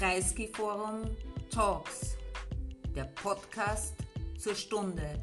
[0.00, 1.14] Kreisky Forum
[1.50, 2.16] Talks,
[2.96, 3.92] der Podcast
[4.38, 5.20] zur Stunde.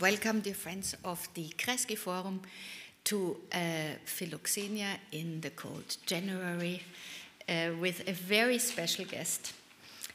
[0.00, 2.40] Welcome, dear friends of the Kreisky Forum,
[3.04, 6.82] to uh, Philoxenia in the cold January
[7.48, 9.54] uh, with a very special guest,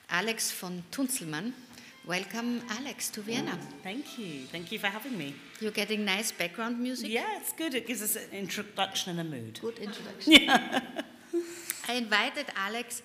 [0.09, 1.53] Alex von Tunzelmann.
[2.07, 3.57] Welcome, Alex, to Vienna.
[3.81, 4.45] Thank you.
[4.51, 5.33] Thank you for having me.
[5.59, 7.09] You're getting nice background music.
[7.09, 7.73] Yeah, it's good.
[7.73, 9.59] It gives us an introduction and a mood.
[9.59, 10.33] Good introduction.
[10.43, 10.81] Yeah.
[11.89, 13.01] I invited Alex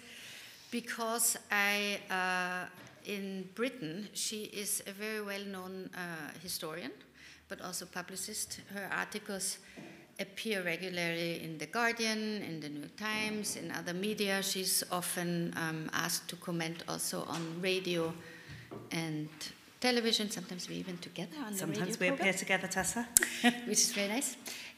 [0.71, 2.67] because I, uh,
[3.07, 6.91] in Britain, she is a very well known uh, historian,
[7.49, 8.61] but also publicist.
[8.75, 9.59] Her articles
[10.19, 14.43] appear regularly in The Guardian, in the New Times, in other media.
[14.43, 18.13] She's often um, asked to comment also on radio
[18.93, 19.29] and
[19.81, 20.31] television.
[20.31, 23.09] Sometimes we even together on Sometimes the radio we program, appear together, Tessa.
[23.67, 24.37] which is very nice.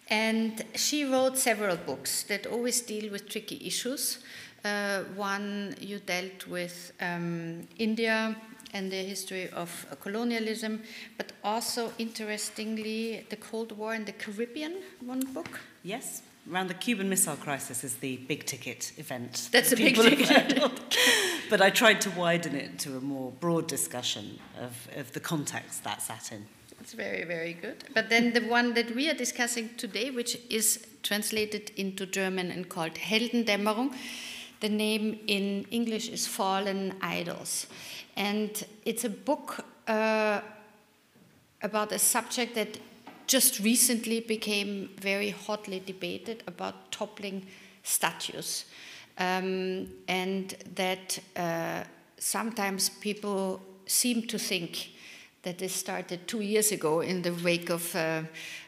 [0.09, 4.19] And she wrote several books that always deal with tricky issues.
[4.65, 8.37] Uh, one you dealt with um, India
[8.75, 10.83] and the history of colonialism,
[11.17, 14.75] but also interestingly the Cold War in the Caribbean.
[15.05, 15.61] One book.
[15.83, 19.49] yes, around the Cuban Missile Crisis is the big ticket event.
[19.53, 20.97] That's that a big ticket.
[21.51, 25.85] but I tried to widen it to a more broad discussion of, of the context
[25.85, 26.47] that sat in.
[26.81, 27.85] It's very, very good.
[27.95, 32.69] But then the one that we are discussing today, which is translated into German and
[32.69, 33.95] called Heldendämmerung,
[34.61, 37.67] the name in English is Fallen Idols.
[38.17, 40.41] And it's a book uh,
[41.63, 42.79] about a subject that
[43.33, 47.47] just recently became very hotly debated about toppling
[47.83, 48.67] statues.
[49.17, 51.85] Um, and that uh,
[52.19, 54.91] sometimes people seem to think
[55.45, 58.23] that this started two years ago in the wake of, uh,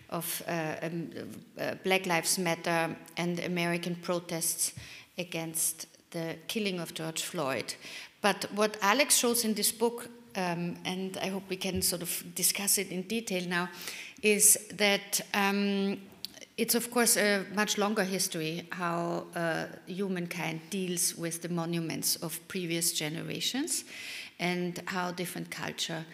[0.08, 1.10] of uh, um,
[1.58, 4.72] uh, Black Lives Matter and American protests
[5.18, 7.74] against the killing of George Floyd.
[8.22, 12.24] But what Alex shows in this book, um, and I hope we can sort of
[12.34, 13.69] discuss it in detail now,
[14.24, 16.00] is that um,
[16.56, 22.40] it's of course a much longer history how uh, humankind deals with the monuments of
[22.48, 23.84] previous generations
[24.40, 26.04] and how different culture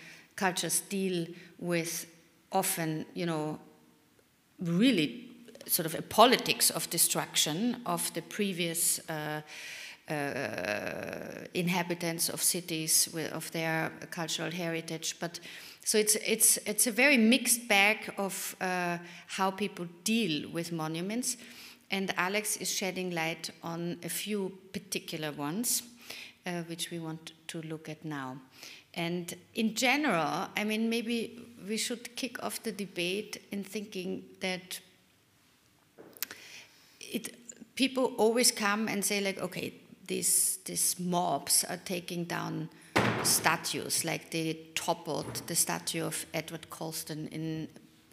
[0.40, 1.26] cultures deal
[1.58, 2.06] with
[2.50, 3.58] often, you know,
[4.58, 5.28] really
[5.66, 9.42] sort of a politics of destruction of the previous uh,
[10.08, 15.16] uh, inhabitants of cities with, of their cultural heritage.
[15.20, 15.40] But
[15.90, 21.36] so it's it's it's a very mixed bag of uh, how people deal with monuments,
[21.90, 25.82] and Alex is shedding light on a few particular ones,
[26.46, 28.36] uh, which we want to look at now.
[28.94, 34.78] And in general, I mean, maybe we should kick off the debate in thinking that
[37.00, 37.34] it,
[37.74, 39.74] people always come and say, like, okay,
[40.06, 42.68] these, these mobs are taking down
[43.24, 47.68] statues, like they toppled the statue of Edward Colston in,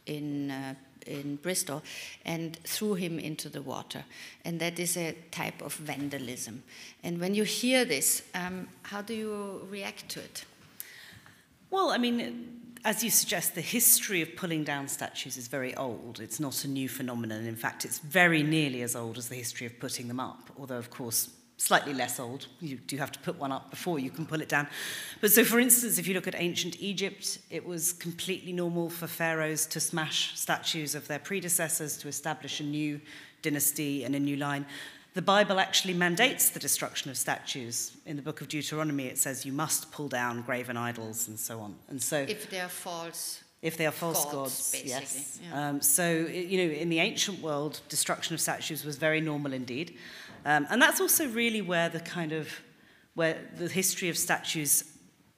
[0.05, 1.81] in, uh, in Bristol
[2.25, 4.03] and threw him into the water.
[4.43, 6.63] And that is a type of vandalism.
[7.03, 10.43] And when you hear this, um, how do you react to it?
[11.71, 16.19] Well, I mean, as you suggest, the history of pulling down statues is very old.
[16.19, 17.45] It's not a new phenomenon.
[17.45, 20.77] In fact, it's very nearly as old as the history of putting them up, although,
[20.77, 22.47] of course, slightly less old.
[22.61, 24.67] You do have to put one up before you can pull it down.
[25.21, 29.07] But so, for instance, if you look at ancient Egypt, it was completely normal for
[29.07, 33.01] pharaohs to smash statues of their predecessors to establish a new
[33.41, 34.65] dynasty and a new line.
[35.15, 37.97] The Bible actually mandates the destruction of statues.
[38.05, 41.59] In the book of Deuteronomy, it says you must pull down graven idols and so
[41.59, 41.75] on.
[41.89, 44.89] And so, if they are false, if they are false gods, gods basically.
[44.91, 45.39] yes.
[45.49, 45.69] Yeah.
[45.69, 49.97] Um, so, you know, in the ancient world, destruction of statues was very normal indeed.
[50.47, 52.47] Um, and that's also really where the kind of,
[53.15, 54.85] where the history of statues,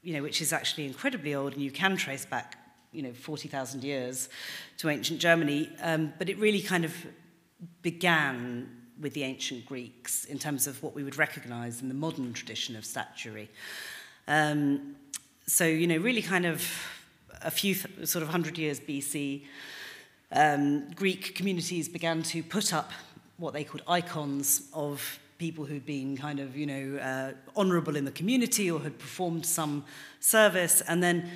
[0.04, 2.60] you know, which is actually incredibly old and you can trace back,
[2.92, 4.30] you know, 40,000 years
[4.78, 6.94] to ancient Germany, um, but it really kind of
[7.82, 8.70] began
[9.02, 12.76] with the ancient Greeks in terms of what we would recognize in the modern tradition
[12.76, 13.50] of statuary.
[14.28, 14.96] Um,
[15.48, 16.64] so, you know, really kind of
[17.42, 19.46] a few sort of 100 years BC,
[20.32, 22.92] um, Greek communities began to put up
[23.40, 28.06] what they called icons of people who'd been kind of, you know, uh, honourable in
[28.06, 29.86] the community or had performed some
[30.20, 30.82] service.
[30.82, 31.30] And then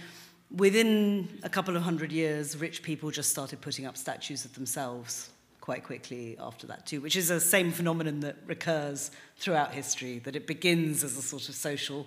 [0.51, 5.29] within a couple of hundred years, rich people just started putting up statues of themselves
[5.61, 10.35] quite quickly after that too, which is the same phenomenon that recurs throughout history, that
[10.35, 12.05] it begins as a sort of social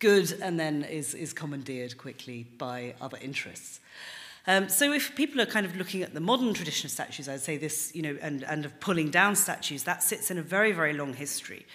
[0.00, 3.78] good and then is, is commandeered quickly by other interests.
[4.48, 7.42] Um, so if people are kind of looking at the modern tradition of statues, I'd
[7.42, 10.72] say this, you know, and, and of pulling down statues, that sits in a very,
[10.72, 11.66] very long history.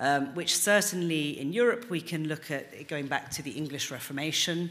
[0.00, 4.68] Um, which certainly in Europe we can look at going back to the English Reformation.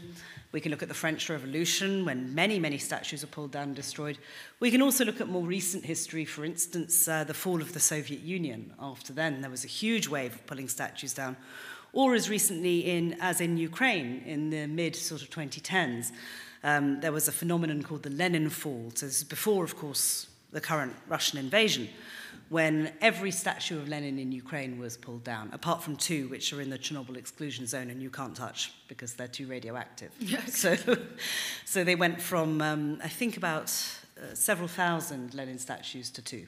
[0.52, 3.76] We can look at the French Revolution when many, many statues are pulled down and
[3.76, 4.18] destroyed.
[4.60, 7.80] We can also look at more recent history, for instance, uh, the fall of the
[7.80, 8.74] Soviet Union.
[8.78, 11.36] After then, there was a huge wave of pulling statues down.
[11.92, 16.10] Or as recently in, as in Ukraine in the mid sort of 2010s.
[16.64, 18.90] Um, there was a phenomenon called the Lenin Fall.
[18.94, 21.88] So this is before, of course, the current Russian invasion,
[22.48, 26.60] when every statue of Lenin in Ukraine was pulled down, apart from two which are
[26.62, 30.10] in the Chernobyl exclusion zone and you can't touch because they're too radioactive.
[30.20, 30.58] Yes.
[30.58, 30.76] So,
[31.66, 33.64] so they went from, um, I think, about
[34.16, 36.46] uh, several thousand Lenin statues to two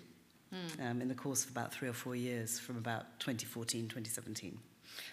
[0.54, 0.90] mm.
[0.90, 4.58] um, in the course of about three or four years, from about 2014, 2017.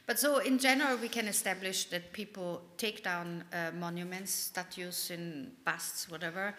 [0.05, 5.51] But so, in general, we can establish that people take down uh, monuments, statues, in
[5.65, 6.55] busts, whatever,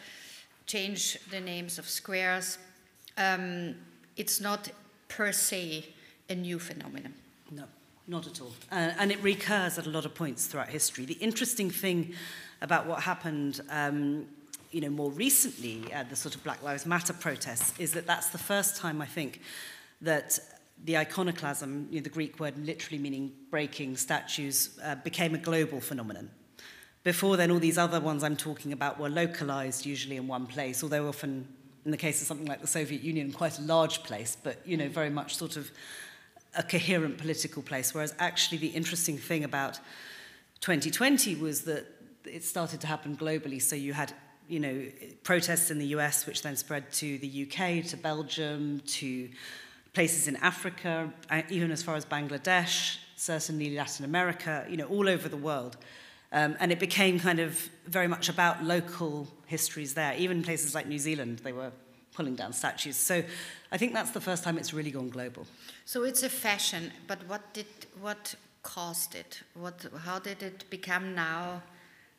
[0.66, 2.58] change the names of squares.
[3.18, 3.74] Um,
[4.16, 4.70] it's not
[5.08, 5.86] per se
[6.28, 7.12] a new phenomenon.
[7.50, 7.64] No,
[8.08, 8.52] not at all.
[8.72, 11.04] Uh, and it recurs at a lot of points throughout history.
[11.04, 12.14] The interesting thing
[12.62, 13.60] about what happened.
[13.70, 14.26] Um,
[14.70, 18.30] you know, more recently, uh, the sort of Black Lives Matter protests, is that that's
[18.30, 19.40] the first time, I think,
[20.00, 20.40] that
[20.82, 25.80] the iconoclasm, you know, the Greek word literally meaning breaking statues, uh, became a global
[25.80, 26.30] phenomenon.
[27.02, 30.82] Before then, all these other ones I'm talking about were localized usually in one place,
[30.82, 31.46] although often
[31.84, 34.76] in the case of something like the Soviet Union, quite a large place, but you
[34.76, 35.70] know, very much sort of
[36.56, 37.92] a coherent political place.
[37.92, 39.78] Whereas actually the interesting thing about
[40.60, 41.86] 2020 was that
[42.24, 43.60] it started to happen globally.
[43.60, 44.14] So you had
[44.48, 44.86] you know,
[45.22, 49.28] protests in the US, which then spread to the UK, to Belgium, to
[49.94, 55.08] places in Africa, uh, even as far as Bangladesh, certainly Latin America, you know, all
[55.08, 55.76] over the world.
[56.32, 60.14] Um, and it became kind of very much about local histories there.
[60.18, 61.70] Even places like New Zealand, they were
[62.12, 62.96] pulling down statues.
[62.96, 63.22] So
[63.70, 65.46] I think that's the first time it's really gone global.
[65.84, 67.66] So it's a fashion, but what did
[68.00, 69.42] what caused it?
[69.54, 71.62] What how did it become now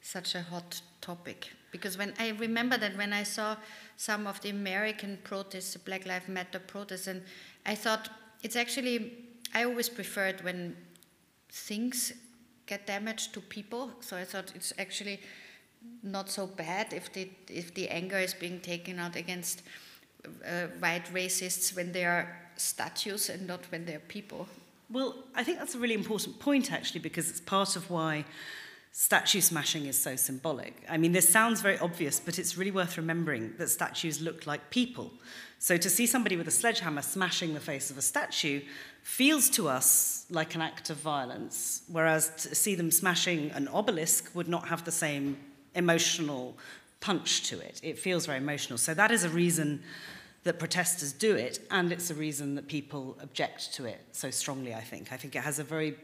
[0.02, 1.50] such a hot topic?
[1.72, 3.58] Because when I remember that when I saw
[3.98, 7.22] some of the American protests, the Black Lives Matter protests, and
[7.66, 8.10] I thought
[8.44, 9.14] it's actually,
[9.54, 10.76] I always preferred when
[11.50, 12.14] things
[12.66, 13.92] get damaged to people.
[14.02, 15.20] So I thought it's actually
[16.04, 19.62] not so bad if the, if the anger is being taken out against
[20.26, 24.48] uh, white racists when they are statues and not when they're people.
[24.90, 28.26] Well, I think that's a really important point actually because it's part of why
[28.92, 30.84] statue smashing is so symbolic.
[30.90, 34.70] I mean, this sounds very obvious, but it's really worth remembering that statues look like
[34.70, 35.12] people.
[35.60, 38.62] So to see somebody with a sledgehammer smashing the face of a statue
[39.04, 44.30] feels to us like an act of violence, whereas to see them smashing an obelisk
[44.34, 45.38] would not have the same
[45.74, 46.58] emotional
[47.00, 47.80] punch to it.
[47.84, 48.78] It feels very emotional.
[48.78, 49.84] So that is a reason
[50.44, 54.76] that protesters do it, and it's a reason that people object to it so strongly,
[54.76, 55.12] I think.
[55.12, 55.96] I think it has a very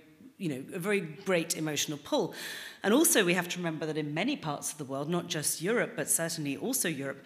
[0.42, 2.34] you know, a very great emotional pull.
[2.82, 5.62] And also, we have to remember that in many parts of the world, not just
[5.62, 7.24] Europe, but certainly also Europe,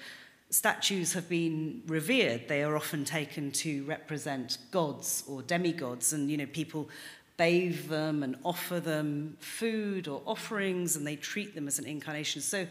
[0.56, 6.38] statues have been revered, they are often taken to represent gods or demigods, and you
[6.38, 6.88] know people
[7.36, 12.42] bathe them and offer them food or offerings, and they treat them as an incarnation.
[12.42, 12.66] So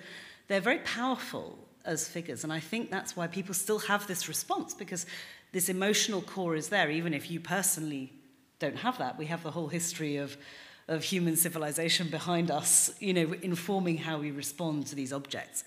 [0.49, 4.73] they're very powerful as figures, and I think that's why people still have this response
[4.73, 5.05] because
[5.53, 8.15] this emotional core is there, even if you personally
[8.61, 9.19] don't have that.
[9.19, 10.39] We have the whole history of
[10.87, 15.65] of human civilization behind us, you know, informing how we respond to these objects.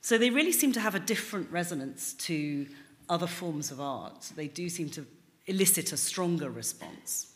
[0.00, 2.66] So they really seem to have a different resonance to
[3.08, 4.32] other forms of art.
[4.36, 5.06] They do seem to
[5.46, 7.32] elicit a stronger response.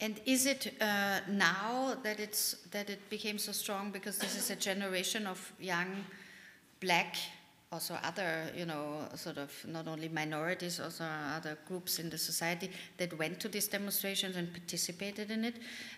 [0.00, 4.50] And is it uh, now that it's that it became so strong because this is
[4.50, 6.04] a generation of young
[6.80, 7.16] black
[7.72, 12.70] also other, you know, sort of not only minorities, also other groups in the society
[12.98, 15.56] that went to these demonstrations and participated in it.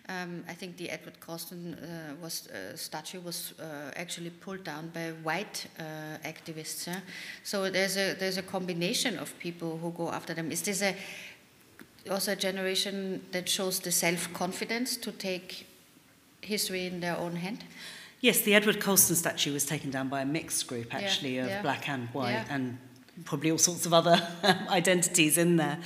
[0.08, 4.88] Um, I think the Edward Colston uh, was, uh, statue was uh, actually pulled down
[4.94, 5.82] by white uh,
[6.24, 6.86] activists.
[6.86, 7.00] Yeah?
[7.42, 10.52] So there's a there's a combination of people who go after them.
[10.52, 10.94] Is this a
[12.10, 15.66] also a generation that shows the self confidence to take
[16.40, 17.64] history in their own hand?
[18.24, 21.48] Yes, the Edward Colston statue was taken down by a mixed group, actually, yeah, of
[21.50, 21.60] yeah.
[21.60, 22.46] black and white, Yeah.
[22.48, 22.78] and
[23.26, 24.26] probably all sorts of other
[24.70, 25.78] identities in there.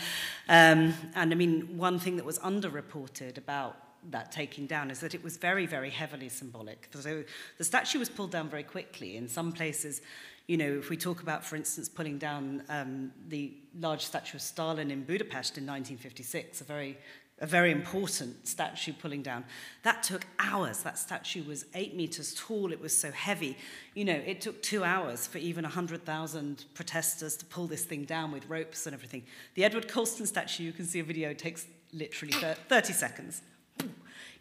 [0.49, 3.77] Um, and I mean, one thing that was underreported about
[4.13, 6.89] that taking down is that it was very, very heavily symbolic.
[6.93, 7.25] So
[7.57, 9.17] the statue was pulled down very quickly.
[9.17, 10.01] In some places,
[10.47, 14.43] you know, if we talk about, for instance, pulling down um, the large statue of
[14.43, 16.99] Stalin in Budapest in 1956, a very
[17.41, 19.45] a very important statue pulling down.
[19.83, 20.83] That took hours.
[20.83, 22.73] That statue was eight meters tall.
[22.73, 23.57] It was so heavy.
[23.95, 28.33] You know, it took two hours for even 100,000 protesters to pull this thing down
[28.33, 29.23] with ropes and everything.
[29.55, 33.43] The Edward Colston statue, you can see a video, takes literally 30 seconds.
[33.81, 33.89] You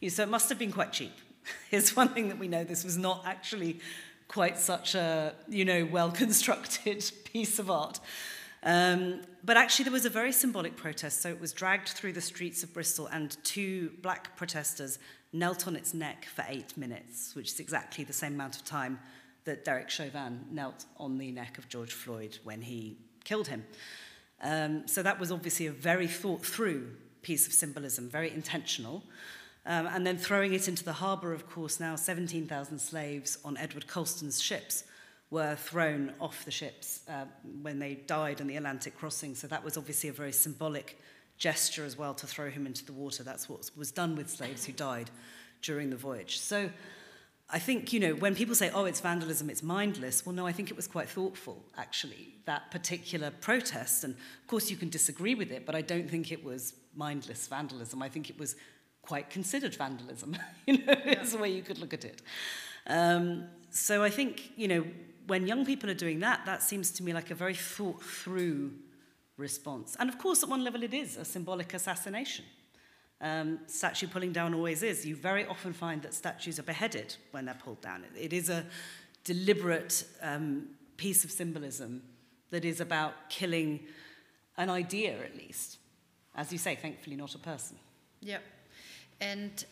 [0.01, 1.13] know, so it must have been quite cheap.
[1.69, 2.63] Here's one thing that we know.
[2.63, 3.79] This was not actually
[4.27, 7.99] quite such a, you know, well-constructed piece of art.
[8.63, 11.21] Um, but actually, there was a very symbolic protest.
[11.21, 14.99] So it was dragged through the streets of Bristol, and two black protesters
[15.33, 18.99] knelt on its neck for eight minutes, which is exactly the same amount of time
[19.45, 23.65] that Derek Chauvin knelt on the neck of George Floyd when he killed him.
[24.41, 29.03] Um, so that was obviously a very thought through piece of symbolism, very intentional.
[29.65, 33.87] Um, and then throwing it into the harbour, of course, now 17,000 slaves on Edward
[33.87, 34.85] Colston's ships
[35.29, 37.25] were thrown off the ships uh,
[37.61, 39.35] when they died in the Atlantic crossing.
[39.35, 40.97] So that was obviously a very symbolic
[41.37, 43.23] gesture as well to throw him into the water.
[43.23, 45.09] That's what was done with slaves who died
[45.61, 46.39] during the voyage.
[46.39, 46.69] So
[47.49, 50.51] I think, you know, when people say, oh, it's vandalism, it's mindless, well, no, I
[50.51, 54.03] think it was quite thoughtful, actually, that particular protest.
[54.03, 57.47] And of course, you can disagree with it, but I don't think it was mindless
[57.47, 58.01] vandalism.
[58.01, 58.55] I think it was
[59.01, 61.21] quite considered vandalism, you know, yeah.
[61.21, 62.21] is the way you could look at it.
[62.87, 64.85] Um, so I think, you know,
[65.27, 68.71] when young people are doing that, that seems to me like a very thought through
[69.37, 69.95] response.
[69.99, 72.45] And of course, at one level, it is a symbolic assassination.
[73.19, 75.05] Um, statue pulling down always is.
[75.05, 78.03] You very often find that statues are beheaded when they're pulled down.
[78.03, 78.65] It, it is a
[79.23, 80.67] deliberate um,
[80.97, 82.01] piece of symbolism
[82.49, 83.81] that is about killing
[84.57, 85.77] an idea, at least.
[86.35, 87.77] As you say, thankfully, not a person.
[88.21, 88.37] Yeah.
[89.19, 89.65] And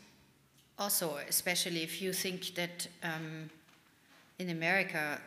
[0.77, 3.50] also, especially if you think that um,
[4.39, 5.21] in America,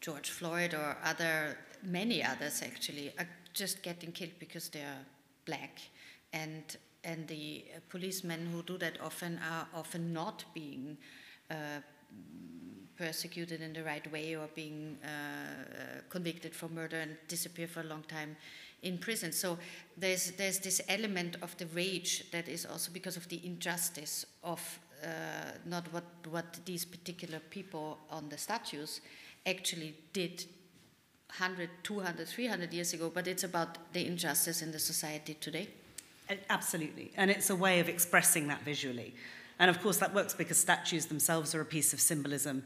[0.00, 5.04] George Floyd or other, many others actually, are just getting killed because they are
[5.44, 5.80] black.
[6.32, 6.64] And,
[7.04, 10.96] and the policemen who do that often are often not being
[11.50, 11.54] uh,
[12.96, 17.84] persecuted in the right way or being uh, convicted for murder and disappear for a
[17.84, 18.36] long time
[18.82, 19.32] in prison.
[19.32, 19.58] So
[19.96, 24.60] there's, there's this element of the rage that is also because of the injustice of
[25.02, 25.06] uh,
[25.64, 29.00] not what, what these particular people on the statues
[29.46, 30.44] actually did
[31.28, 35.68] 100, 200, 300 years ago, but it's about the injustice in the society today.
[36.48, 37.12] Absolutely.
[37.16, 39.14] And it's a way of expressing that visually.
[39.58, 42.64] And of course, that works because statues themselves are a piece of symbolism,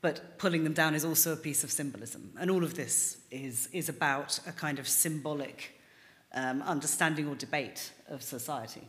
[0.00, 2.32] but pulling them down is also a piece of symbolism.
[2.38, 5.78] And all of this is, is about a kind of symbolic
[6.34, 8.82] um, understanding or debate of society.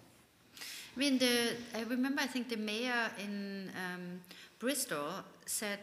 [0.95, 4.21] I mean, the, I remember, I think the mayor in um,
[4.59, 5.07] Bristol
[5.45, 5.79] said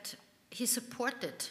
[0.55, 1.49] he supported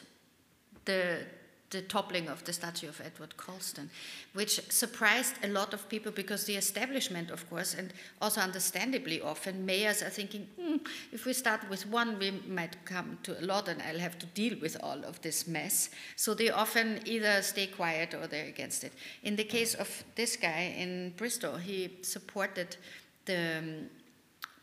[0.86, 1.26] the
[1.74, 3.90] the toppling of the statue of Edward Colston,
[4.34, 7.92] which surprised a lot of people because the establishment, of course, and
[8.22, 10.78] also understandably often, mayors are thinking, hmm,
[11.12, 14.28] if we start with one, we might come to a lot and I'll have to
[14.28, 15.90] deal with all of this mess.
[16.16, 18.94] So they often either stay quiet or they're against it.
[19.24, 22.78] In the case of this guy in Bristol, he supported
[23.26, 23.90] the, um,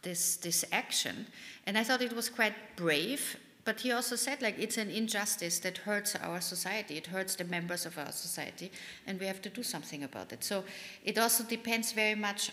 [0.03, 1.27] this, this action,
[1.67, 3.37] and I thought it was quite brave
[3.71, 7.45] but he also said like it's an injustice that hurts our society it hurts the
[7.45, 8.69] members of our society
[9.07, 10.65] and we have to do something about it so
[11.05, 12.51] it also depends very much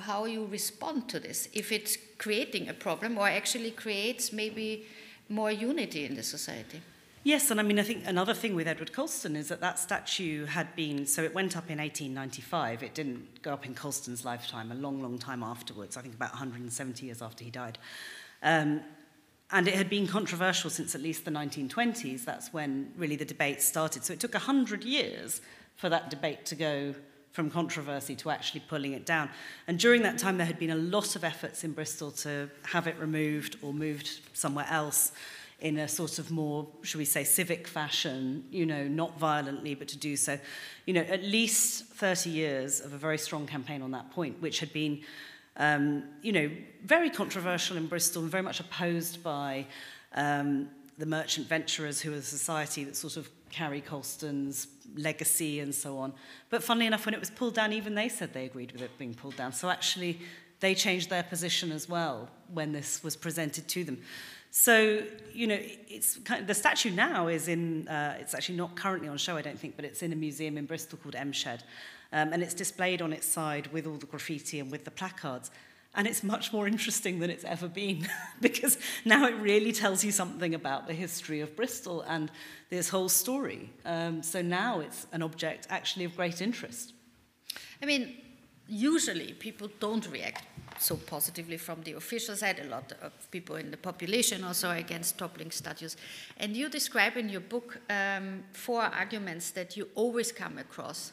[0.00, 4.86] how you respond to this if it's creating a problem or actually creates maybe
[5.28, 6.80] more unity in the society
[7.24, 10.46] Yes, and I mean, I think another thing with Edward Colston is that that statue
[10.46, 12.82] had been, so it went up in 1895.
[12.82, 16.30] It didn't go up in Colston's lifetime, a long, long time afterwards, I think about
[16.30, 17.76] 170 years after he died.
[18.42, 18.82] Um,
[19.50, 22.24] And it had been controversial since at least the 1920s.
[22.24, 24.04] That's when really the debate started.
[24.04, 25.40] So it took 100 years
[25.76, 26.94] for that debate to go
[27.32, 29.30] from controversy to actually pulling it down.
[29.66, 32.86] And during that time, there had been a lot of efforts in Bristol to have
[32.86, 35.12] it removed or moved somewhere else
[35.60, 39.88] in a sort of more, should we say, civic fashion, you know, not violently, but
[39.88, 40.38] to do so.
[40.86, 44.60] You know, at least 30 years of a very strong campaign on that point, which
[44.60, 45.00] had been
[45.58, 46.50] um, you know,
[46.84, 49.66] very controversial in Bristol and very much opposed by
[50.14, 55.74] um, the merchant venturers who are the society that sort of carry Colston's legacy and
[55.74, 56.12] so on.
[56.50, 58.96] But funnily enough, when it was pulled down, even they said they agreed with it
[58.98, 59.52] being pulled down.
[59.52, 60.20] So actually,
[60.60, 63.98] they changed their position as well when this was presented to them.
[64.50, 68.74] So, you know, it's kind of, the statue now is in, uh, it's actually not
[68.76, 71.32] currently on show, I don't think, but it's in a museum in Bristol called M
[71.32, 71.64] Shed.
[72.12, 75.50] Um, and it's displayed on its side with all the graffiti and with the placards.
[75.94, 78.08] And it's much more interesting than it's ever been
[78.40, 82.30] because now it really tells you something about the history of Bristol and
[82.70, 83.70] this whole story.
[83.84, 86.92] Um, so now it's an object actually of great interest.
[87.82, 88.14] I mean,
[88.68, 90.44] usually people don't react
[90.78, 92.60] so positively from the official side.
[92.60, 95.96] A lot of people in the population also against toppling statues.
[96.36, 101.12] And you describe in your book um, four arguments that you always come across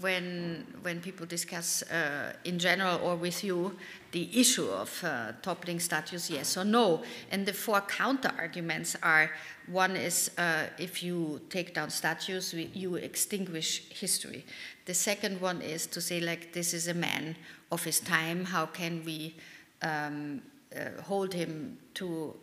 [0.00, 3.74] when, when people discuss uh, in general or with you
[4.12, 7.02] the issue of uh, toppling statues, yes or no.
[7.30, 9.30] And the four counter arguments are
[9.66, 14.44] one is uh, if you take down statues, we, you extinguish history.
[14.84, 17.36] The second one is to say, like, this is a man
[17.72, 19.34] of his time, how can we
[19.82, 20.42] um,
[20.74, 22.36] uh, hold him to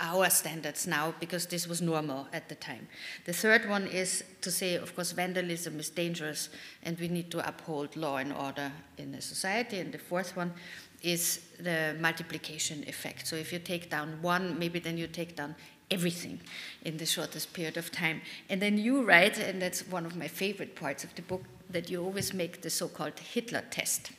[0.00, 2.88] our standards now because this was normal at the time.
[3.26, 6.48] The third one is to say, of course, vandalism is dangerous
[6.82, 9.78] and we need to uphold law and order in a society.
[9.78, 10.52] And the fourth one
[11.02, 13.26] is the multiplication effect.
[13.26, 15.54] So if you take down one, maybe then you take down
[15.90, 16.40] everything
[16.84, 18.22] in the shortest period of time.
[18.48, 21.90] And then you write, and that's one of my favorite parts of the book, that
[21.90, 24.12] you always make the so called Hitler test.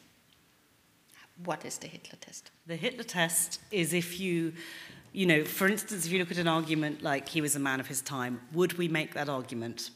[1.44, 2.52] What is the Hitler test?
[2.68, 4.54] The Hitler test is if you
[5.14, 7.80] you know, for instance, if you look at an argument like he was a man
[7.80, 9.92] of his time, would we make that argument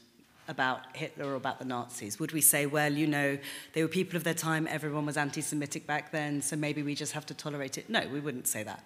[0.47, 2.19] about Hitler or about the Nazis?
[2.19, 3.37] Would we say, well, you know,
[3.73, 6.95] they were people of their time, everyone was anti Semitic back then, so maybe we
[6.95, 7.89] just have to tolerate it?
[7.89, 8.83] No, we wouldn't say that.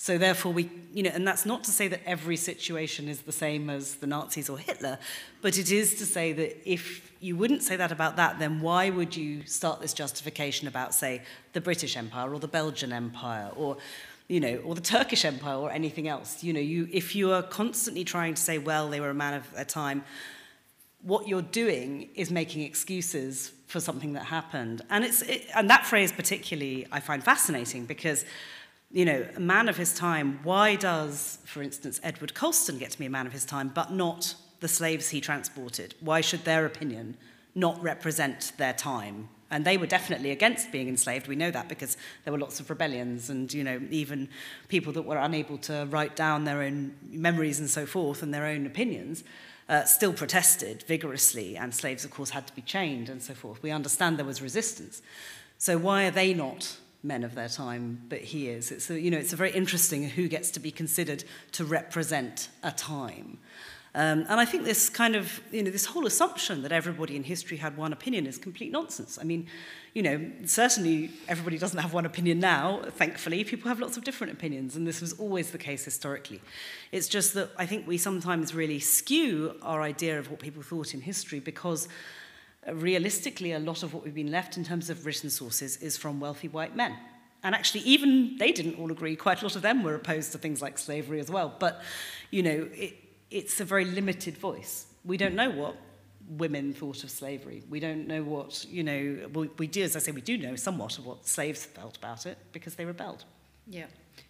[0.00, 3.32] So therefore we, you know, and that's not to say that every situation is the
[3.32, 4.96] same as the Nazis or Hitler,
[5.42, 8.90] but it is to say that if you wouldn't say that about that, then why
[8.90, 13.76] would you start this justification about, say, the British Empire or the Belgian Empire or
[14.28, 16.44] you know, or the Turkish Empire or anything else.
[16.44, 19.34] You know, you, if you are constantly trying to say, well, they were a man
[19.34, 20.04] of their time,
[21.02, 24.82] what you're doing is making excuses for something that happened.
[24.90, 28.24] And, it's, it, and that phrase particularly I find fascinating because,
[28.90, 32.98] you know, a man of his time, why does, for instance, Edward Colston get to
[32.98, 35.94] be a man of his time, but not the slaves he transported?
[36.00, 37.16] Why should their opinion
[37.54, 41.26] not represent their time And they were definitely against being enslaved.
[41.26, 44.28] We know that because there were lots of rebellions and, you know, even
[44.68, 48.44] people that were unable to write down their own memories and so forth and their
[48.44, 49.24] own opinions
[49.68, 51.56] uh, still protested vigorously.
[51.56, 53.62] And slaves, of course, had to be chained and so forth.
[53.62, 55.00] We understand there was resistance.
[55.56, 58.70] So why are they not men of their time, but he is.
[58.70, 62.48] It's a, you know, it's a very interesting who gets to be considered to represent
[62.62, 63.38] a time.
[63.94, 67.24] Um, and I think this kind of, you know, this whole assumption that everybody in
[67.24, 69.18] history had one opinion is complete nonsense.
[69.20, 69.46] I mean,
[69.94, 73.42] you know, certainly everybody doesn't have one opinion now, thankfully.
[73.44, 76.40] People have lots of different opinions, and this was always the case historically.
[76.92, 80.92] It's just that I think we sometimes really skew our idea of what people thought
[80.92, 81.88] in history because
[82.72, 86.20] realistically, a lot of what we've been left in terms of written sources is from
[86.20, 86.96] wealthy white men.
[87.42, 89.14] And actually, even they didn't all agree.
[89.16, 91.54] Quite a lot of them were opposed to things like slavery as well.
[91.58, 91.82] But,
[92.30, 92.96] you know, it,
[93.30, 94.86] it's a very limited voice.
[95.04, 95.76] We don't know what
[96.28, 97.62] women thought of slavery.
[97.68, 100.56] We don't know what, you know, we, we do, as I say, we do know
[100.56, 103.24] somewhat of what slaves felt about it because they rebelled.
[103.66, 103.86] Yeah,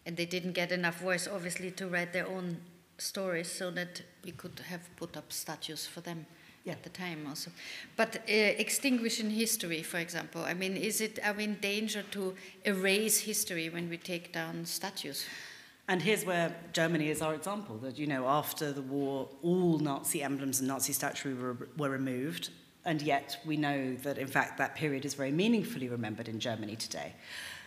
[0.07, 2.59] and they didn't get enough voice, obviously, to write their own
[2.99, 6.27] stories so that we could have put up statues for them
[6.65, 6.73] yeah.
[6.73, 7.51] at the time also.
[7.97, 12.35] But uh, extinguishing history, for example, I mean, is it, are we in danger to
[12.65, 15.25] erase history when we take down statues?
[15.89, 20.23] And here's where Germany is our example that, you know, after the war, all Nazi
[20.23, 22.51] emblems and Nazi statuary were, were removed.
[22.85, 26.77] And yet we know that, in fact, that period is very meaningfully remembered in Germany
[26.77, 27.15] today.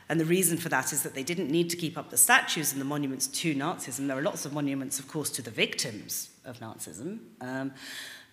[0.07, 2.73] And the reason for that is that they didn't need to keep up the statues
[2.73, 4.07] and the monuments to Nazism.
[4.07, 7.19] There are lots of monuments, of course, to the victims of Nazism.
[7.39, 7.71] Um,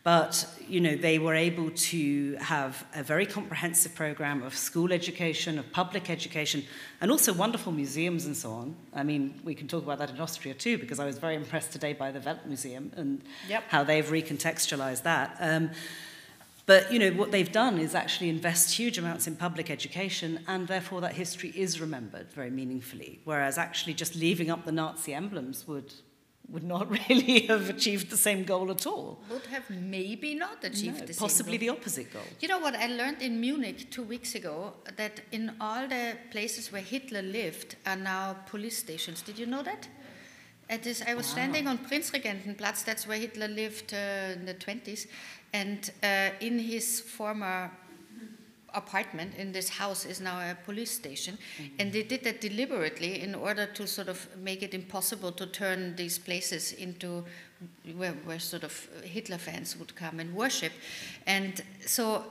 [0.08, 5.58] But, you know, they were able to have a very comprehensive program of school education,
[5.58, 6.64] of public education,
[7.02, 8.74] and also wonderful museums and so on.
[8.94, 11.72] I mean, we can talk about that in Austria too, because I was very impressed
[11.72, 13.64] today by the Welt Museum and yep.
[13.68, 15.36] how they've recontextualized that.
[15.40, 15.70] Um,
[16.64, 20.68] But you know what they've done is actually invest huge amounts in public education, and
[20.68, 23.12] therefore that history is remembered very meaningfully.
[23.24, 25.90] Whereas actually just leaving up the Nazi emblems would
[26.50, 29.18] would not really have achieved the same goal at all.
[29.30, 32.22] Would have maybe not achieved no, the possibly the opposite goal.
[32.40, 36.72] You know what I learned in Munich two weeks ago that in all the places
[36.72, 39.22] where Hitler lived are now police stations.
[39.22, 39.88] Did you know that?
[40.70, 41.32] It is, I was wow.
[41.32, 45.06] standing on Prinzregentenplatz, that's where Hitler lived uh, in the 20s,
[45.54, 47.70] and uh, in his former
[48.74, 51.36] apartment in this house is now a police station.
[51.36, 51.74] Mm-hmm.
[51.78, 55.96] And they did that deliberately in order to sort of make it impossible to turn
[55.96, 57.24] these places into
[57.96, 60.72] where, where sort of Hitler fans would come and worship.
[61.26, 62.24] And so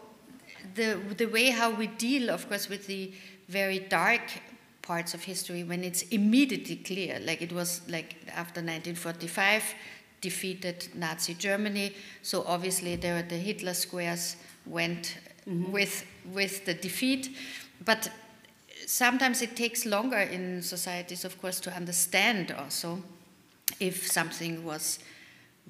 [0.76, 3.14] the, the way how we deal, of course, with the
[3.48, 4.22] very dark
[4.82, 9.64] parts of history when it's immediately clear, like it was like after 1945,
[10.22, 11.94] defeated Nazi Germany.
[12.22, 15.72] So obviously there the Hitler squares went mm-hmm.
[15.72, 17.36] with with the defeat,
[17.84, 18.10] but
[18.86, 23.02] sometimes it takes longer in societies, of course, to understand also
[23.80, 25.00] if something was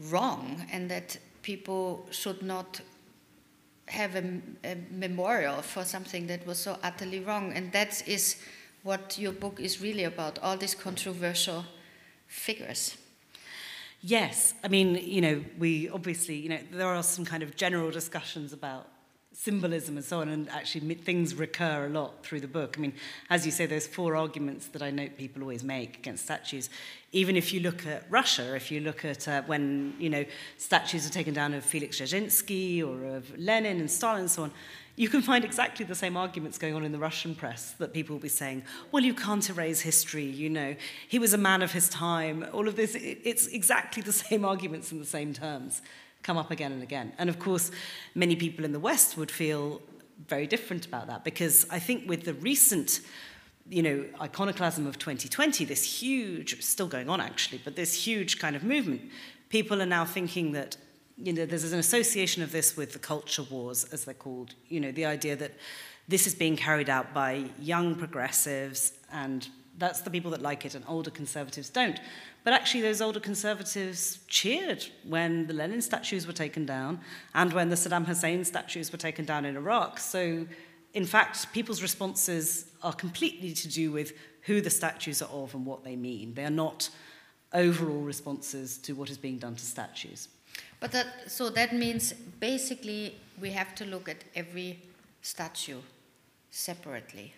[0.09, 2.81] wrong and that people should not
[3.87, 7.53] have a, a, memorial for something that was so utterly wrong.
[7.53, 8.35] And that is
[8.83, 11.65] what your book is really about all these controversial
[12.27, 12.97] figures.
[14.01, 17.89] Yes, I mean, you know, we obviously, you know, there are some kind of general
[17.89, 18.87] discussions about
[19.37, 22.75] symbolism and so on, and actually things recur a lot through the book.
[22.75, 22.93] I mean,
[23.29, 26.71] as you say, there's four arguments that I note people always make against statues.
[27.11, 30.25] Even if you look at Russia, if you look at uh, when, you know,
[30.57, 34.51] statues are taken down of Felix Dzerzhinsky or of Lenin and Stalin and so on,
[34.95, 38.15] you can find exactly the same arguments going on in the Russian press that people
[38.15, 40.75] will be saying, well, you can't erase history, you know,
[41.07, 42.95] he was a man of his time, all of this.
[42.95, 45.83] It's exactly the same arguments in the same terms
[46.27, 47.13] come up again and again.
[47.17, 47.71] And of course,
[48.13, 49.81] many people in the West would feel
[50.27, 52.99] very different about that because I think with the recent
[53.69, 58.55] you know, iconoclasm of 2020, this huge, still going on actually, but this huge kind
[58.55, 59.01] of movement,
[59.49, 60.77] people are now thinking that,
[61.17, 64.79] you know, there's an association of this with the culture wars, as they're called, you
[64.79, 65.53] know, the idea that
[66.07, 70.75] this is being carried out by young progressives and that's the people that like it
[70.75, 71.99] and older conservatives don't.
[72.43, 76.99] But actually, those older conservatives cheered when the Lenin statues were taken down
[77.33, 79.99] and when the Saddam Hussein statues were taken down in Iraq.
[79.99, 80.47] So,
[80.93, 84.13] in fact, people's responses are completely to do with
[84.43, 86.33] who the statues are of and what they mean.
[86.33, 86.89] They are not
[87.53, 90.29] overall responses to what is being done to statues.
[90.79, 94.79] But that, so that means basically we have to look at every
[95.21, 95.81] statue
[96.49, 97.33] separately.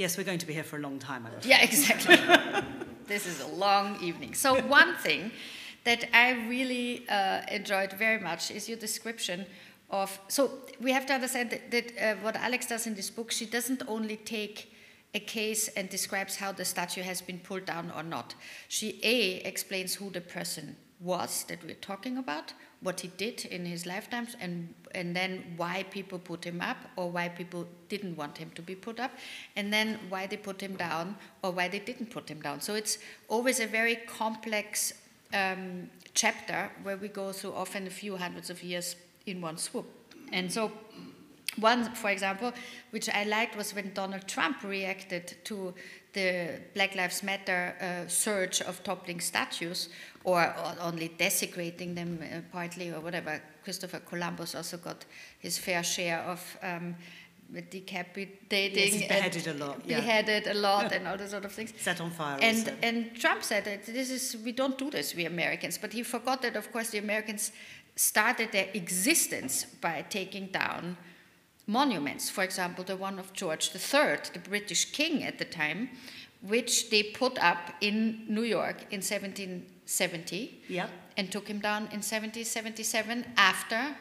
[0.00, 1.26] Yes, we're going to be here for a long time.
[1.42, 2.16] yeah, exactly.
[3.06, 4.32] this is a long evening.
[4.32, 5.30] So, one thing
[5.84, 9.44] that I really uh, enjoyed very much is your description
[9.90, 10.18] of.
[10.28, 13.44] So, we have to understand that, that uh, what Alex does in this book, she
[13.44, 14.72] doesn't only take
[15.12, 18.34] a case and describes how the statue has been pulled down or not.
[18.68, 23.66] She A explains who the person was that we're talking about, what he did in
[23.66, 28.38] his lifetimes and and then why people put him up or why people didn't want
[28.38, 29.12] him to be put up
[29.56, 32.60] and then why they put him down or why they didn't put him down.
[32.60, 34.92] So it's always a very complex
[35.32, 39.86] um, chapter where we go through often a few hundreds of years in one swoop.
[40.32, 40.72] And so
[41.56, 42.52] one, for example,
[42.90, 45.74] which I liked was when Donald Trump reacted to
[46.12, 49.88] the Black Lives Matter uh, surge of toppling statues
[50.24, 53.40] or, or only desecrating them uh, partly or whatever.
[53.64, 55.04] Christopher Columbus also got
[55.38, 56.96] his fair share of um,
[57.70, 59.00] decapitating.
[59.00, 59.80] Yes, beheaded a lot.
[59.84, 60.00] Yeah.
[60.00, 61.72] Beheaded a lot and all those sort of things.
[61.78, 62.38] Set on fire.
[62.40, 62.74] And also.
[62.82, 66.42] and Trump said that this is we don't do this we Americans, but he forgot
[66.42, 67.52] that of course the Americans
[67.96, 70.96] started their existence by taking down
[71.70, 72.28] monuments.
[72.28, 75.90] For example, the one of George III, the British king at the time,
[76.42, 80.90] which they put up in New York in 1770 yep.
[81.16, 83.94] and took him down in 1777 after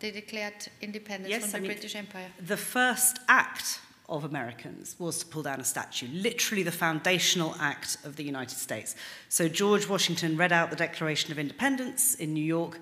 [0.00, 2.28] they declared independence yes, from the I mean, British Empire.
[2.40, 7.98] The first act of Americans was to pull down a statue, literally the foundational act
[8.04, 8.96] of the United States.
[9.28, 12.72] So George Washington read out the Declaration of Independence in New York,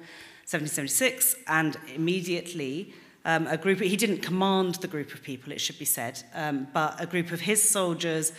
[0.47, 5.79] 1776, and immediately um, a group, he didn't command the group of people, it should
[5.79, 8.33] be said, um, but a group of his soldiers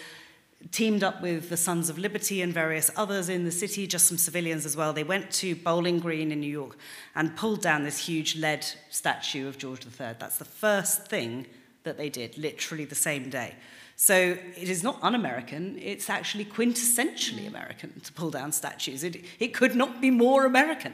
[0.71, 4.17] teamed up with the Sons of Liberty and various others in the city, just some
[4.17, 4.93] civilians as well.
[4.93, 6.77] They went to Bowling Green in New York
[7.15, 10.15] and pulled down this huge lead statue of George III.
[10.19, 11.47] That's the first thing
[11.83, 13.55] that they did, literally the same day.
[14.01, 19.03] So it is not un American, it's actually quintessentially American to pull down statues.
[19.03, 20.93] It, it could not be more American.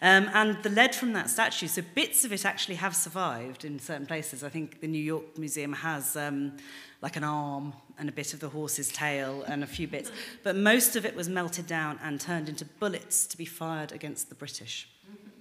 [0.00, 3.78] Um, and the lead from that statue, so bits of it actually have survived in
[3.78, 4.42] certain places.
[4.42, 6.56] I think the New York Museum has um,
[7.02, 10.10] like an arm and a bit of the horse's tail and a few bits.
[10.42, 14.30] But most of it was melted down and turned into bullets to be fired against
[14.30, 14.88] the British.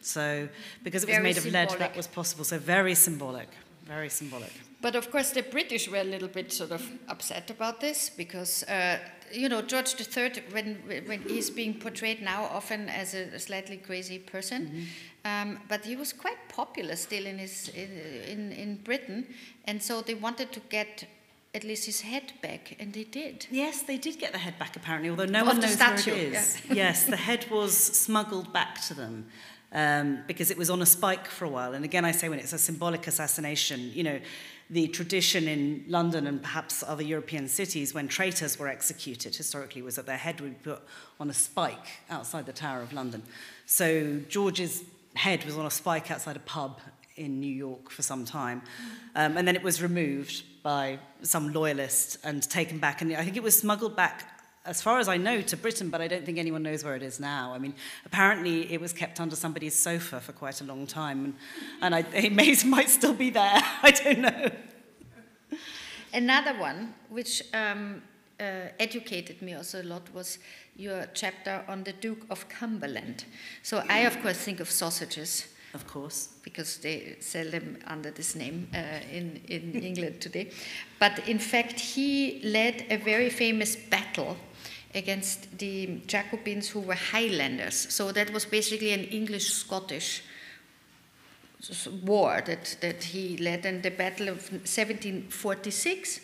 [0.01, 0.49] So,
[0.84, 1.69] because it was very made of symbolic.
[1.69, 2.43] lead, that was possible.
[2.43, 3.47] So, very symbolic.
[3.86, 4.51] Very symbolic.
[4.82, 8.64] But of course, the British were a little bit sort of upset about this because,
[8.64, 9.00] uh,
[9.32, 14.20] you know, George III, when, when he's being portrayed now often as a, slightly crazy
[14.20, 15.44] person, mm -hmm.
[15.44, 17.90] um, but he was quite popular still in, his, in,
[18.28, 19.26] in, in Britain.
[19.66, 21.08] And so they wanted to get
[21.56, 23.48] at least his head back, and they did.
[23.50, 26.34] Yes, they did get the head back apparently, although no one knows statue, where it
[26.34, 26.58] is.
[26.68, 26.76] Yeah.
[26.84, 29.26] yes, the head was smuggled back to them
[29.72, 31.74] um, because it was on a spike for a while.
[31.74, 34.20] And again, I say when it's a symbolic assassination, you know,
[34.69, 39.95] the tradition in London and perhaps other European cities when traitors were executed historically was
[39.95, 40.82] that their head would be put
[41.19, 43.21] on a spike outside the Tower of London.
[43.65, 44.84] So George's
[45.15, 46.80] head was on a spike outside a pub
[47.15, 48.62] in New York for some time.
[49.15, 53.01] Um, and then it was removed by some loyalist and taken back.
[53.01, 54.35] And I think it was smuggled back
[54.65, 57.04] as far as I know, to Britain, but I don't think anyone knows where it
[57.04, 57.54] is now.
[57.54, 57.75] I mean,
[58.06, 61.36] apparently it was kept under somebody's sofa for quite a long time, and,
[61.82, 63.62] and I, it may, might still be there.
[63.84, 64.51] I don't know.
[66.13, 68.01] Another one, which um,
[68.39, 70.39] uh, educated me also a lot, was
[70.75, 73.25] your chapter on the Duke of Cumberland.
[73.63, 75.47] So I, of course, think of sausages.
[75.73, 76.30] Of course.
[76.41, 78.78] Because they sell them under this name uh,
[79.12, 80.51] in, in England today.
[80.99, 84.38] But in fact, he led a very famous battle
[84.95, 87.93] against the Jacobins who were Highlanders.
[87.93, 90.23] So that was basically an English Scottish
[92.03, 96.21] war that, that he led in the Battle of 1746.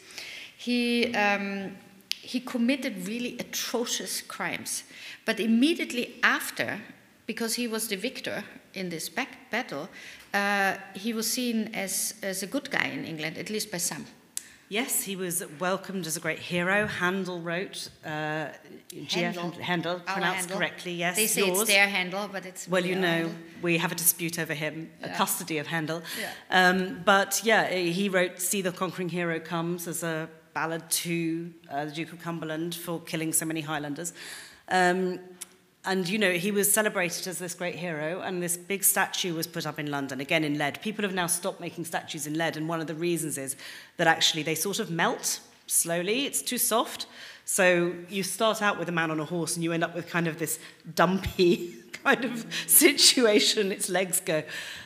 [0.58, 1.76] He, um,
[2.10, 4.84] he committed really atrocious crimes.
[5.26, 6.80] But immediately after,
[7.26, 9.90] because he was the victor in this battle,
[10.34, 14.06] uh, he was seen as, as a good guy in England, at least by some.
[14.72, 16.88] Yes, he was welcomed as a great hero.
[16.88, 18.48] Handel wrote, uh,
[19.10, 20.58] Handel, Handel pronounced Handel.
[20.58, 21.18] correctly, yes.
[21.18, 21.60] They say yours.
[21.64, 22.70] it's their Handel, but it's.
[22.70, 23.36] Well, you know, Handel.
[23.62, 25.08] we have a dispute over him, Yeah.
[25.14, 26.02] a custody of Handel.
[26.18, 26.70] Yeah.
[26.70, 31.84] Um, but yeah, he wrote See the Conquering Hero Comes as a ballad to uh,
[31.86, 34.14] the Duke of Cumberland for killing so many Highlanders.
[34.70, 35.20] Um,
[35.86, 39.48] and you know he was celebrated as this great hero and this big statue was
[39.48, 40.82] put up in london again in lead.
[40.82, 43.56] People have now stopped making statues in lead and one of the reasons is
[43.98, 45.40] that actually they sort of melt
[45.72, 46.26] slowly.
[46.26, 47.08] It's too soft.
[47.46, 50.08] So you start out with a man on a horse and you end up with
[50.10, 50.60] kind of this
[50.96, 53.72] dumpy kind of situation.
[53.72, 54.44] Its legs go.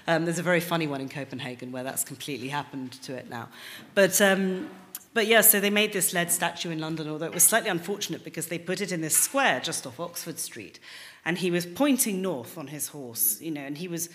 [0.08, 3.50] Um, there's a very funny one in copenhagen where that's completely happened to it now.
[3.96, 4.70] But um,
[5.16, 8.26] but yeah, so they made this lead statue in London, although it was slightly unfortunate
[8.26, 10.78] because they put it in this square just off Oxford Street.
[11.24, 14.10] And he was pointing north on his horse, you know, and he was,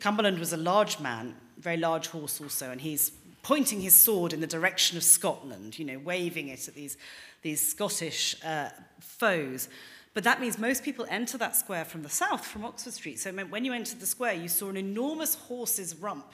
[0.00, 4.40] Cumberland was a large man, very large horse also, and he's pointing his sword in
[4.40, 6.96] the direction of Scotland, you know, waving it at these,
[7.42, 9.68] these Scottish uh, foes.
[10.14, 13.20] But that means most people enter that square from the south, from Oxford Street.
[13.20, 16.32] So when you entered the square, you saw an enormous horse's rump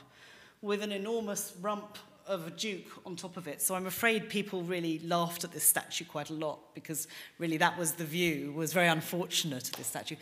[0.63, 3.63] with an enormous rump of a duke on top of it.
[3.63, 7.07] So I'm afraid people really laughed at this statue quite a lot because
[7.39, 10.17] really that was the view, was very unfortunate at this statue.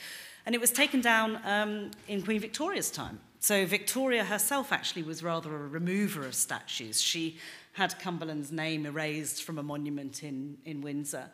[0.46, 3.20] And it was taken down um, in Queen Victoria's time.
[3.40, 7.00] So Victoria herself actually was rather a remover of statues.
[7.00, 7.38] She
[7.72, 11.30] had Cumberland's name erased from a monument in, in Windsor.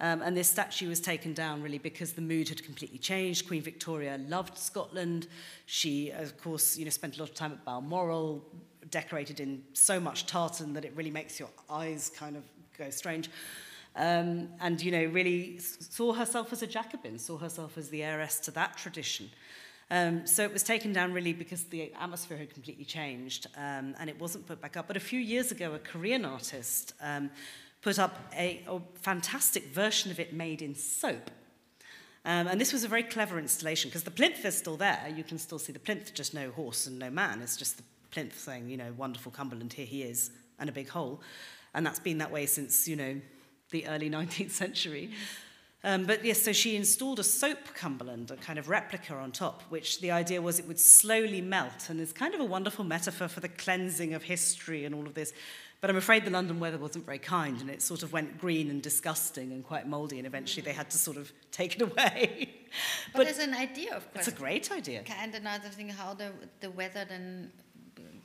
[0.00, 3.46] Um, and this statue was taken down really because the mood had completely changed.
[3.46, 5.28] Queen Victoria loved Scotland.
[5.66, 8.44] She, of course, you know, spent a lot of time at Balmoral,
[8.90, 12.42] decorated in so much tartan that it really makes your eyes kind of
[12.78, 13.30] go strange.
[13.96, 18.40] Um, and, you know, really saw herself as a Jacobite, saw herself as the heiress
[18.40, 19.30] to that tradition.
[19.90, 24.08] Um, so it was taken down really because the atmosphere had completely changed um, and
[24.08, 24.88] it wasn't put back up.
[24.88, 27.30] But a few years ago, a Korean artist um,
[27.82, 31.30] put up a, a fantastic version of it made in soap.
[32.24, 35.12] Um, and this was a very clever installation because the plinth is still there.
[35.14, 37.42] You can still see the plinth, just no horse and no man.
[37.42, 37.82] It's just the
[38.14, 41.20] plinth saying, you know, wonderful Cumberland, here he is, and a big hole.
[41.74, 43.20] And that's been that way since, you know,
[43.70, 45.10] the early 19th century.
[45.82, 49.62] Um, but yes, so she installed a soap Cumberland, a kind of replica on top,
[49.68, 51.90] which the idea was it would slowly melt.
[51.90, 55.12] And it's kind of a wonderful metaphor for the cleansing of history and all of
[55.12, 55.34] this.
[55.82, 58.70] But I'm afraid the London weather wasn't very kind, and it sort of went green
[58.70, 62.54] and disgusting and quite mouldy, and eventually they had to sort of take it away.
[63.14, 64.26] But, it's an idea, of course.
[64.26, 65.02] It's a great idea.
[65.20, 67.52] And another thing, how the, the weather then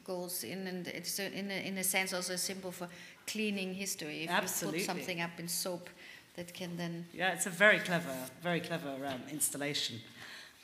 [0.04, 2.88] goes in, and it's a, in, a, in a sense also a symbol for
[3.28, 4.24] cleaning history.
[4.24, 4.82] If Absolutely.
[4.82, 5.90] you put something up in soap,
[6.36, 7.06] that can then.
[7.14, 10.00] Yeah, it's a very clever, very clever um, installation.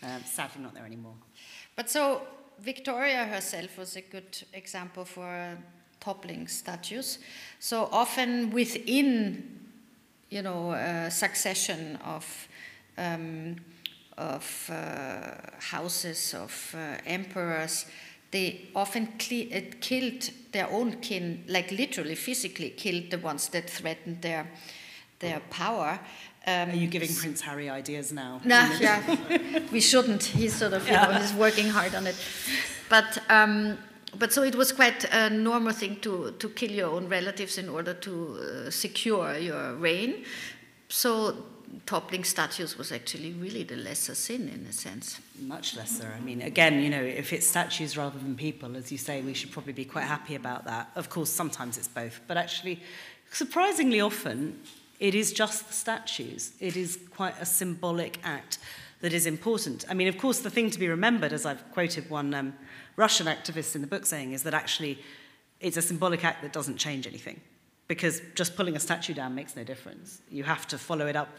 [0.04, 1.16] Um, sadly, not there anymore.
[1.76, 2.22] But so
[2.60, 5.56] Victoria herself was a good example for uh,
[6.00, 7.20] toppling statues.
[7.60, 9.60] So often within,
[10.30, 12.48] you know, a succession of
[12.98, 13.58] um,
[14.18, 17.86] of uh, houses of uh, emperors,
[18.32, 23.70] they often cle- it killed their own kin, like literally physically killed the ones that
[23.70, 24.48] threatened their
[25.20, 26.00] their power.
[26.48, 28.40] Um, Are you giving Prince Harry ideas now?
[28.46, 29.02] Nah, yeah,
[29.72, 30.24] we shouldn't.
[30.24, 32.16] He's sort of, you know, he's working hard on it.
[32.88, 33.80] But, um,
[34.20, 37.68] but so it was quite a normal thing to, to kill your own relatives in
[37.68, 40.24] order to uh, secure your reign.
[40.88, 41.36] So
[41.86, 45.20] toppling statues was actually really the lesser sin in a sense.
[45.42, 46.14] Much lesser.
[46.16, 49.34] I mean, again, you know, if it's statues rather than people, as you say, we
[49.34, 50.90] should probably be quite happy about that.
[50.96, 52.82] Of course, sometimes it's both, but actually,
[53.32, 54.60] surprisingly often,
[55.00, 56.54] it is just the statues.
[56.60, 58.60] It is quite a symbolic act
[59.02, 59.86] that is important.
[59.90, 62.56] I mean, of course, the thing to be remembered, as I've quoted one um,
[62.96, 65.00] Russian activist in the book saying, is that actually
[65.60, 67.42] it's a symbolic act that doesn't change anything.
[67.88, 70.22] Because just pulling a statue down makes no difference.
[70.30, 71.30] You have to follow it up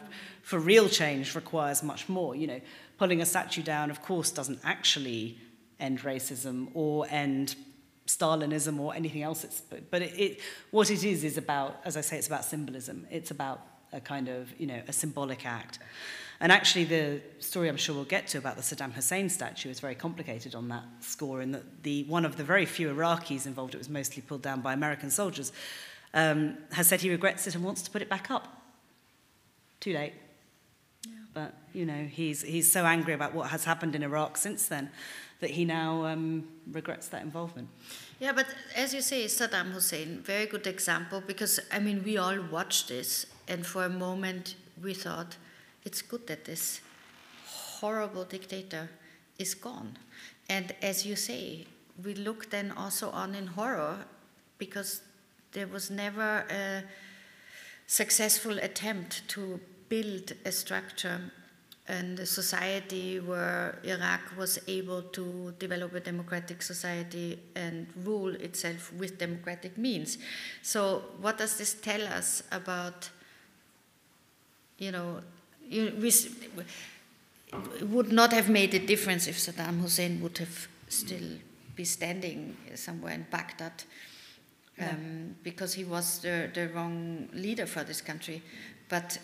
[0.41, 2.35] for real change requires much more.
[2.35, 2.61] You know,
[2.97, 5.37] pulling a statue down, of course, doesn't actually
[5.79, 7.55] end racism or end
[8.05, 9.43] Stalinism or anything else.
[9.43, 10.39] It's, but it, it,
[10.71, 13.05] what it is is about, as I say, it's about symbolism.
[13.11, 15.79] It's about a kind of, you know, a symbolic act.
[16.39, 19.79] And actually, the story I'm sure we'll get to about the Saddam Hussein statue is
[19.79, 23.73] very complicated on that score, in that the, one of the very few Iraqis involved,
[23.73, 25.51] it was mostly pulled down by American soldiers,
[26.13, 28.61] um, has said he regrets it and wants to put it back up.
[29.79, 30.13] Too late.
[31.05, 31.13] Yeah.
[31.33, 34.89] But, you know, he's, he's so angry about what has happened in Iraq since then
[35.39, 37.69] that he now um, regrets that involvement.
[38.19, 42.41] Yeah, but as you say, Saddam Hussein, very good example because, I mean, we all
[42.51, 45.37] watched this, and for a moment we thought,
[45.85, 46.81] it's good that this
[47.45, 48.89] horrible dictator
[49.37, 49.97] is gone.
[50.49, 51.67] And as you say,
[52.03, 54.05] we look then also on in horror
[54.57, 55.01] because
[55.57, 56.83] there was never a
[57.87, 61.19] successful attempt to build a structure
[61.87, 68.93] and a society where Iraq was able to develop a democratic society and rule itself
[68.93, 70.19] with democratic means.
[70.61, 73.09] So, what does this tell us about,
[74.77, 75.21] you know,
[75.71, 76.11] we
[77.81, 81.29] would not have made a difference if Saddam Hussein would have still
[81.75, 83.83] be standing somewhere in Baghdad
[84.79, 88.41] um, because he was the, the wrong leader for this country.
[88.89, 89.17] But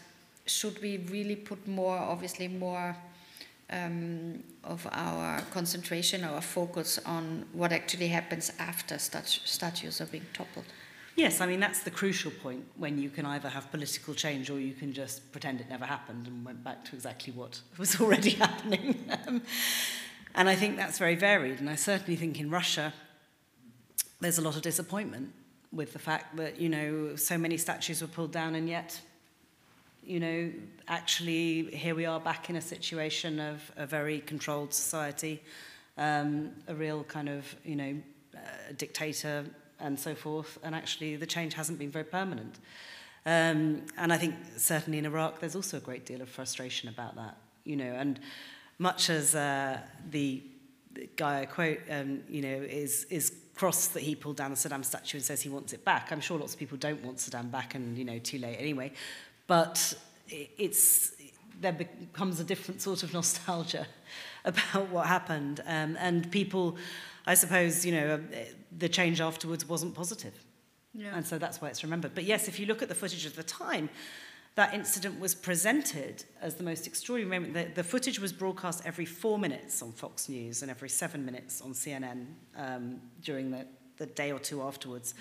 [0.46, 2.96] should we really put more, obviously, more
[3.70, 10.26] um, of our concentration, our focus on what actually happens after such statues are being
[10.34, 10.66] toppled?
[11.16, 14.60] Yes, I mean, that's the crucial point when you can either have political change or
[14.60, 18.30] you can just pretend it never happened and went back to exactly what was already
[18.46, 19.06] happening.
[19.28, 19.44] Um,
[20.36, 21.60] and I think that's very varied.
[21.60, 22.94] And I certainly think in Russia,
[24.20, 25.32] there's a lot of disappointment
[25.74, 29.00] with the fact that, you know, so many statues were pulled down and yet,
[30.04, 30.52] you know,
[30.88, 35.42] actually here we are back in a situation of a very controlled society,
[35.98, 37.96] um, a real kind of, you know,
[38.36, 38.40] uh,
[38.78, 39.46] dictator
[39.80, 42.56] and so forth, and actually the change hasn't been very permanent.
[43.26, 47.16] Um, and I think certainly in Iraq there's also a great deal of frustration about
[47.16, 48.20] that, you know, and
[48.78, 50.44] much as uh, the,
[51.16, 54.84] guy I quote, um, you know, is, is cross that he pulled down the Saddam
[54.84, 56.12] statue and says he wants it back.
[56.12, 58.92] I'm sure lots of people don't want Saddam back and, you know, too late anyway.
[59.48, 59.94] But
[60.28, 61.14] it's,
[61.62, 63.86] there becomes a different sort of nostalgia
[64.46, 65.62] about what happened.
[65.66, 66.78] Um, and people,
[67.28, 68.38] I suppose, you know, uh,
[68.78, 70.34] the change afterwards wasn't positive.
[70.94, 71.16] Yeah.
[71.16, 72.14] And so that's why it's remembered.
[72.14, 73.90] But yes, if you look at the footage of the time,
[74.56, 77.54] that incident was presented as the most extraordinary moment.
[77.54, 81.62] The, the footage was broadcast every four minutes on Fox News and every seven minutes
[81.62, 83.66] on CNN um, during the,
[83.98, 85.16] the day or two afterwards.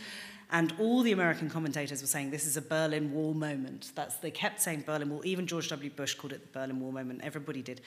[0.51, 3.93] And all the American commentators were saying this is a Berlin Wall moment.
[3.95, 5.23] That's, they kept saying Berlin Wall.
[5.25, 5.89] Even George W.
[5.89, 7.23] Bush called it the Berlin Wall moment.
[7.25, 7.81] Everybody did.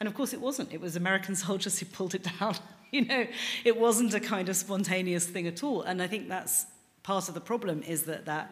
[0.00, 0.70] And of course, it wasn't.
[0.70, 2.56] It was American soldiers who pulled it down.
[2.90, 3.26] you know,
[3.64, 5.80] it wasn't a kind of spontaneous thing at all.
[5.80, 6.66] And I think that's
[7.10, 8.46] part of the problem is that that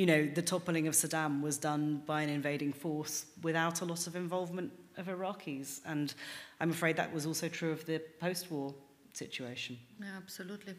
[0.00, 3.14] you know the toppling of Saddam was done by an invading force
[3.48, 4.70] without a lot of involvement
[5.00, 5.80] of Iraqis.
[5.92, 6.14] And
[6.60, 8.74] I'm afraid that was also true of the post-war
[9.22, 9.78] situation.
[10.00, 10.74] Yeah, absolutely.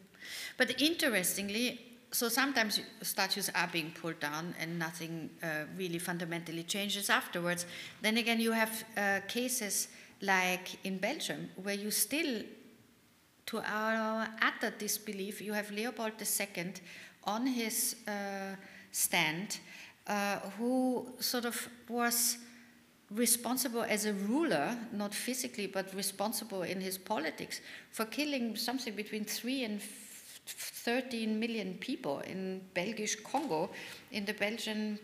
[0.59, 1.65] But interestingly
[2.19, 5.47] so sometimes statues are being pulled down and nothing uh,
[5.81, 7.65] really fundamentally changes afterwards.
[8.05, 9.87] Then again you have uh, cases
[10.21, 12.43] like in Belgium where you still
[13.45, 16.73] to our utter disbelief, you have Leopold II
[17.25, 18.55] on his uh,
[18.91, 19.59] stand,
[20.07, 22.37] uh, who sort of was
[23.11, 29.23] responsible as a ruler, not physically, but responsible in his politics, for killing something between
[29.23, 29.81] 3 and
[30.45, 33.69] 13 million people in Belgish Congo,
[34.11, 34.99] in the Belgian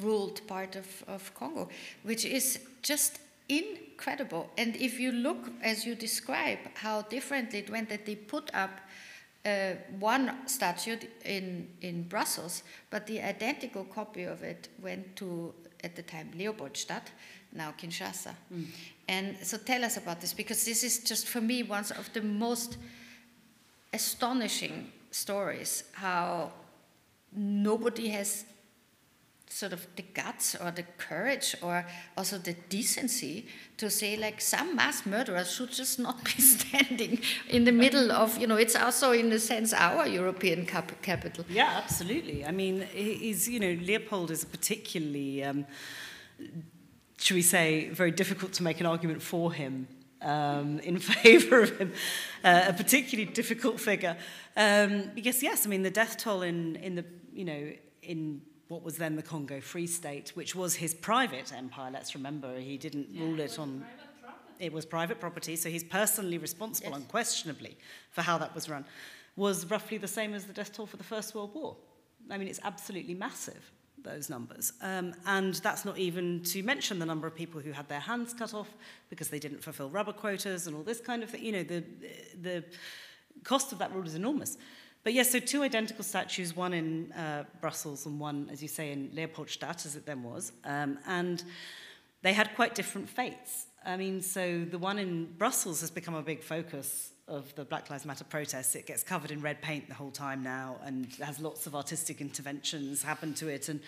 [0.00, 1.68] ruled part of, of Congo,
[2.04, 3.18] which is just
[3.48, 4.50] incredible.
[4.56, 8.70] And if you look, as you describe, how differently it went, that they put up
[9.46, 15.54] uh, one statue in, in Brussels, but the identical copy of it went to,
[15.84, 17.10] at the time, Leopoldstadt,
[17.52, 18.34] now Kinshasa.
[18.52, 18.66] Mm.
[19.08, 22.22] And so tell us about this, because this is just for me one of the
[22.22, 22.76] most
[23.92, 26.52] astonishing stories how
[27.32, 28.44] nobody has
[29.48, 31.86] sort of the guts or the courage or
[32.16, 37.64] also the decency to say like some mass murderers should just not be standing in
[37.64, 41.80] the middle of you know it's also in a sense our european cap- capital yeah
[41.82, 45.64] absolutely i mean is you know leopold is a particularly um,
[47.18, 49.86] should we say very difficult to make an argument for him
[50.22, 51.92] um, in favour of him,
[52.42, 54.16] uh, a particularly difficult figure.
[54.56, 57.72] Um, because yes, I mean the death toll in in the you know
[58.02, 62.58] in what was then the Congo Free State, which was his private empire, let's remember.
[62.58, 63.84] He didn't yeah, rule it, it on...
[64.58, 67.00] It was private property, so he's personally responsible, yes.
[67.00, 67.76] unquestionably,
[68.10, 68.86] for how that was run,
[69.36, 71.76] was roughly the same as the death toll for the First World War.
[72.30, 73.70] I mean, it's absolutely massive,
[74.02, 74.72] those numbers.
[74.80, 78.32] Um, and that's not even to mention the number of people who had their hands
[78.32, 78.70] cut off
[79.10, 81.44] because they didn't fulfill rubber quotas and all this kind of thing.
[81.44, 81.84] You know, the,
[82.40, 82.64] the
[83.44, 84.56] cost of that rule is enormous.
[85.06, 88.90] But yes, so two identical statues, one in uh, Brussels and one, as you say,
[88.90, 90.50] in Leopoldstadt, as it then was.
[90.64, 91.44] Um, and
[92.22, 93.66] they had quite different fates.
[93.84, 97.88] I mean, so the one in Brussels has become a big focus of the Black
[97.88, 98.74] Lives Matter protests.
[98.74, 102.20] It gets covered in red paint the whole time now and has lots of artistic
[102.20, 103.68] interventions happen to it.
[103.68, 103.78] And,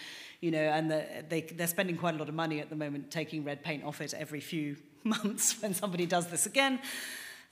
[0.41, 3.11] you know, and the, they, they're spending quite a lot of money at the moment
[3.11, 6.79] taking red paint off it every few months when somebody does this again.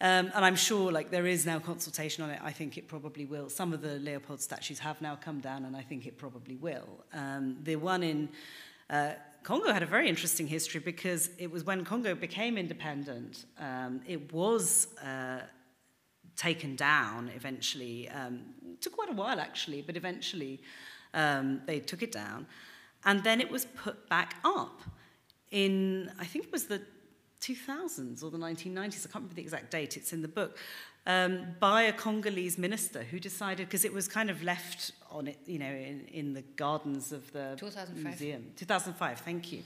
[0.00, 2.40] Um, and I'm sure like there is now consultation on it.
[2.42, 3.48] I think it probably will.
[3.48, 7.04] Some of the Leopold statues have now come down, and I think it probably will.
[7.14, 8.28] Um, the one in
[8.90, 13.46] uh, Congo had a very interesting history because it was when Congo became independent.
[13.58, 15.40] Um, it was uh,
[16.36, 18.08] taken down eventually.
[18.10, 18.40] Um,
[18.80, 20.60] took quite a while actually, but eventually
[21.14, 22.46] um, they took it down.
[23.04, 24.82] And then it was put back up
[25.50, 26.82] in, I think it was the
[27.40, 30.58] 2000s or the 1990s, I can't remember the exact date, it's in the book,
[31.06, 35.38] um, by a Congolese minister who decided, because it was kind of left on it,
[35.46, 38.04] you know, in, in the gardens of the 2005.
[38.04, 38.44] museum.
[38.56, 39.62] 2005, thank you.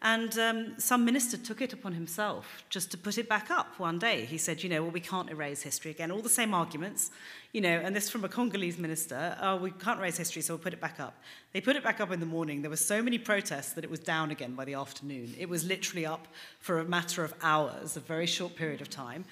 [0.00, 3.98] And um, some minister took it upon himself just to put it back up one
[3.98, 4.26] day.
[4.26, 6.12] He said, you know, well, we can't erase history again.
[6.12, 7.10] All the same arguments,
[7.52, 10.62] you know, and this from a Congolese minister, oh, we can't erase history, so we'll
[10.62, 11.20] put it back up.
[11.52, 12.62] They put it back up in the morning.
[12.62, 15.34] There were so many protests that it was down again by the afternoon.
[15.36, 16.28] It was literally up
[16.60, 19.24] for a matter of hours, a very short period of time.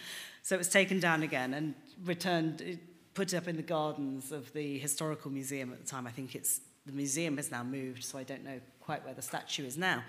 [0.43, 2.81] So it was taken down again and returned,
[3.14, 6.09] put up in the gardens of the Historical Museum at the time.
[6.09, 9.23] I think it's, the museum has now moved, so I don't know quite where the
[9.23, 10.03] statue is now.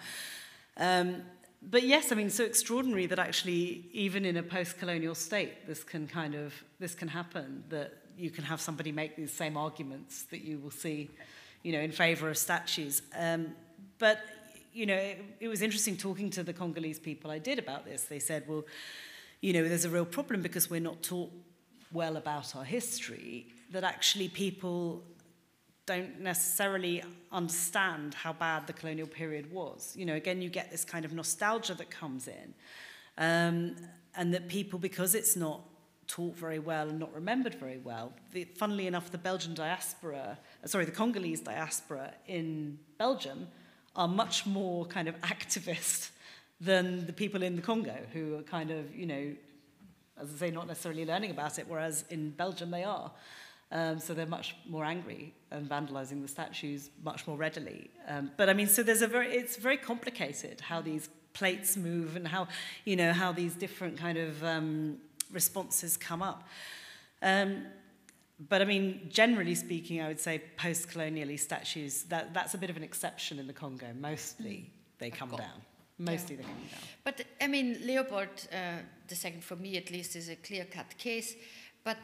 [0.78, 1.24] Um,
[1.62, 6.08] but yes, I mean, so extraordinary that actually, even in a post-colonial state, this can
[6.08, 7.64] kind of this can happen.
[7.70, 11.10] That you can have somebody make these same arguments that you will see,
[11.64, 13.02] you know, in favour of statues.
[13.18, 13.54] Um,
[13.98, 14.20] but
[14.74, 18.04] you know, it, it was interesting talking to the Congolese people I did about this.
[18.04, 18.64] They said, well,
[19.42, 21.32] you know, there's a real problem because we're not taught
[21.92, 23.48] well about our history.
[23.72, 25.04] That actually people
[25.88, 29.96] don't necessarily understand how bad the colonial period was.
[29.96, 32.54] You know, again, you get this kind of nostalgia that comes in,
[33.18, 33.76] um,
[34.16, 35.62] and that people, because it's not
[36.06, 40.68] taught very well and not remembered very well, the, funnily enough, the Belgian diaspora, uh,
[40.68, 43.48] sorry, the Congolese diaspora in Belgium
[43.96, 46.12] are much more kind of activist
[46.60, 49.34] than the people in the Congo who are kind of, you know,
[50.20, 53.12] as I say, not necessarily learning about it, whereas in Belgium they are.
[53.70, 57.90] Um, so they're much more angry and vandalizing the statues much more readily.
[58.08, 62.16] Um, but I mean, so there's a very, it's very complicated how these plates move
[62.16, 62.48] and how,
[62.86, 64.98] you know, how these different kind of um,
[65.32, 66.48] responses come up.
[67.22, 67.66] Um,
[68.50, 72.78] but I mean, generally speaking, I would say post-colonially statues, that, that's a bit of
[72.78, 73.88] an exception in the Congo.
[74.00, 75.62] Mostly they come down.
[75.98, 76.42] Mostly yeah.
[76.42, 76.82] they come down.
[77.04, 81.36] But I mean, Leopold uh, the second, for me at least, is a clear-cut case.
[81.84, 81.98] But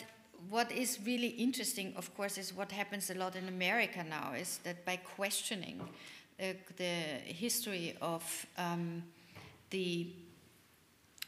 [0.49, 4.59] what is really interesting, of course, is what happens a lot in America now, is
[4.63, 5.81] that by questioning
[6.39, 6.83] uh, the
[7.25, 9.03] history of um,
[9.69, 10.07] the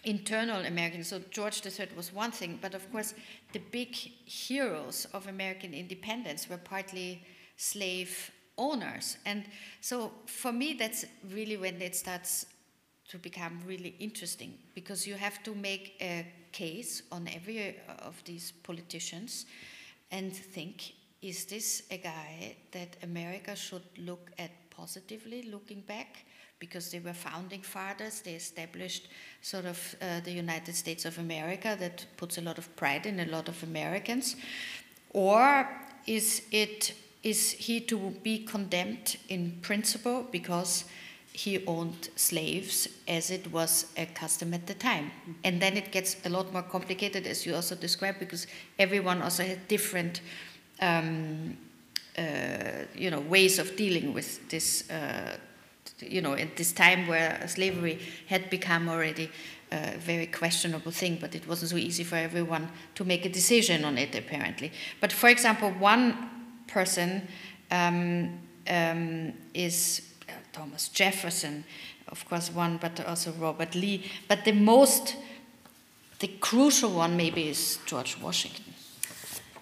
[0.04, 3.14] internal American, so George III was one thing, but of course
[3.54, 7.24] the big heroes of American independence were partly
[7.58, 9.18] slave owners.
[9.26, 9.46] And
[9.82, 12.46] so for me, that's really when it starts
[13.10, 18.24] to become really interesting because you have to make a case on every uh, of
[18.24, 19.46] these politicians
[20.12, 26.26] and think is this a guy that America should look at positively looking back?
[26.60, 29.08] Because they were founding fathers, they established
[29.42, 33.20] sort of uh, the United States of America that puts a lot of pride in
[33.20, 34.36] a lot of Americans.
[35.14, 35.68] Or
[36.06, 36.94] is, it,
[37.24, 40.86] is he to be condemned in principle because
[41.36, 45.12] he owned slaves as it was a custom at the time.
[45.44, 48.48] And then it gets a lot more complicated, as you also described, because
[48.80, 50.22] everyone also had different,
[50.80, 51.58] um,
[52.18, 55.36] uh, you know, ways of dealing with this, uh,
[56.00, 59.30] you know, at this time where slavery had become already
[59.74, 63.84] a very questionable thing, but it wasn't so easy for everyone to make a decision
[63.84, 64.72] on it, apparently.
[65.02, 66.30] But for example, one
[66.68, 67.28] person
[67.72, 70.02] um, um, is
[70.56, 71.66] Thomas Jefferson,
[72.08, 74.10] of course, one, but also Robert Lee.
[74.28, 75.16] But the most
[76.20, 78.64] the crucial one maybe is George Washington.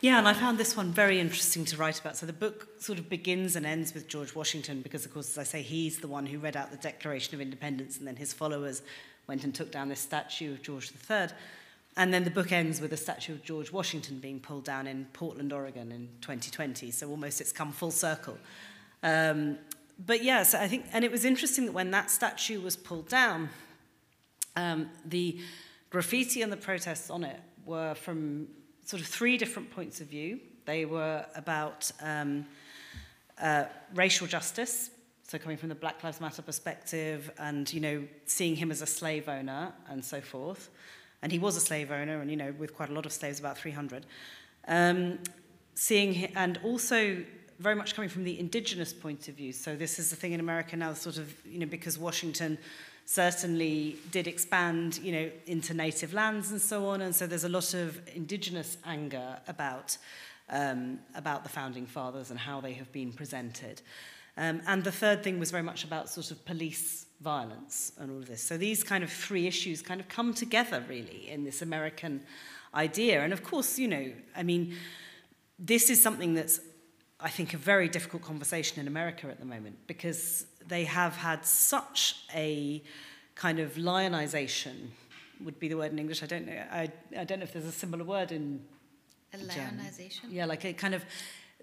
[0.02, 2.16] Yeah, and I found this one very interesting to write about.
[2.16, 5.38] So the book sort of begins and ends with George Washington because, of course, as
[5.38, 8.34] I say, he's the one who read out the Declaration of Independence, and then his
[8.34, 8.82] followers
[9.28, 11.30] went and took down this statue of George III.
[11.96, 15.06] And then the book ends with a statue of George Washington being pulled down in
[15.14, 16.92] Portland, Oregon in 2020.
[16.92, 18.38] So almost it's come full circle.
[19.04, 19.58] Um,
[20.00, 23.50] but yes, I think, and it was interesting that when that statue was pulled down,
[24.56, 25.40] um, the
[25.90, 28.48] graffiti and the protests on it were from
[28.86, 30.40] sort of three different points of view.
[30.66, 32.46] They were about um,
[33.42, 34.90] uh, racial justice,
[35.24, 38.86] so coming from the Black Lives Matter perspective, and you know, seeing him as a
[38.86, 40.70] slave owner and so forth.
[41.22, 43.40] And he was a slave owner, and you know, with quite a lot of slaves,
[43.40, 44.06] about 300.
[44.68, 45.20] Um,
[45.76, 47.24] seeing, and also
[47.64, 49.54] very much coming from the indigenous point of view.
[49.54, 52.58] So this is the thing in America now, sort of, you know, because Washington
[53.06, 57.02] certainly did expand, you know, into native lands and so on.
[57.02, 59.98] And so there's a lot of indigenous anger about,
[60.50, 63.82] um, about the founding fathers and how they have been presented.
[64.36, 68.18] Um, and the third thing was very much about sort of police violence and all
[68.18, 68.44] of this.
[68.44, 72.24] So these kind of three issues kind of come together really in this American
[72.76, 73.22] idea.
[73.22, 74.76] And of course, you know, I mean,
[75.58, 76.60] this is something that's
[77.24, 81.46] I think, a very difficult conversation in America at the moment because they have had
[81.46, 82.84] such a
[83.36, 84.92] kind of lionization
[85.44, 86.22] would be the word in English.
[86.22, 86.62] I don't know.
[86.72, 88.62] I, I don't know if there's a similar word in
[89.34, 90.30] a lionization.
[90.32, 91.04] Yeah, like a kind of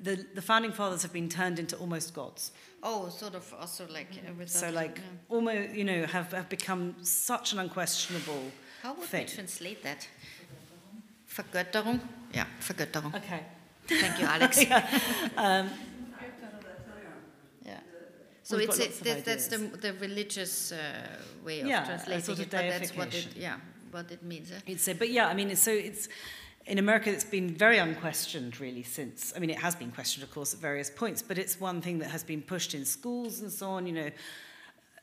[0.00, 2.52] the the founding fathers have been turned into almost gods.
[2.82, 4.08] Oh, sort of also like
[4.38, 4.66] with mm-hmm.
[4.66, 5.34] so like yeah.
[5.36, 8.50] almost you know have have become such an unquestionable.
[8.82, 9.26] How would thing.
[9.26, 10.08] we translate that?
[11.28, 12.00] Vergötterung.
[12.34, 13.14] Yeah, Vergötterung.
[13.14, 13.40] Okay.
[13.91, 14.62] Thank you, Alex.
[14.64, 14.88] yeah.
[15.36, 15.70] um,
[18.51, 20.76] so it's it, that's the, the religious uh,
[21.45, 23.57] way of yeah, translating sort of it, but that's what it, yeah,
[23.93, 24.51] what it means.
[24.51, 24.59] Eh?
[24.66, 26.09] It's a, but yeah, I mean, so it's
[26.66, 29.32] in America, it's been very unquestioned, really, since.
[29.36, 32.01] I mean, it has been questioned, of course, at various points, but it's one thing
[32.01, 33.86] that has been pushed in schools and so on.
[33.86, 34.11] You know,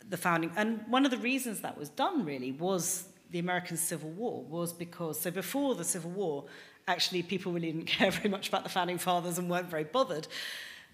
[0.09, 4.09] the founding, and one of the reasons that was done really was the American Civil
[4.09, 6.45] War, was because so before the Civil War,
[6.87, 10.27] actually, people really didn't care very much about the founding fathers and weren't very bothered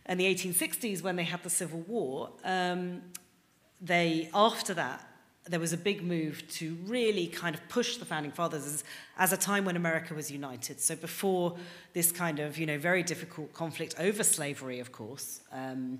[0.07, 3.01] in the 1860s when they had the Civil War, um,
[3.81, 5.07] they, after that,
[5.45, 8.83] there was a big move to really kind of push the founding fathers as,
[9.17, 10.79] as, a time when America was united.
[10.79, 11.57] So before
[11.91, 15.99] this kind of, you know, very difficult conflict over slavery, of course, um,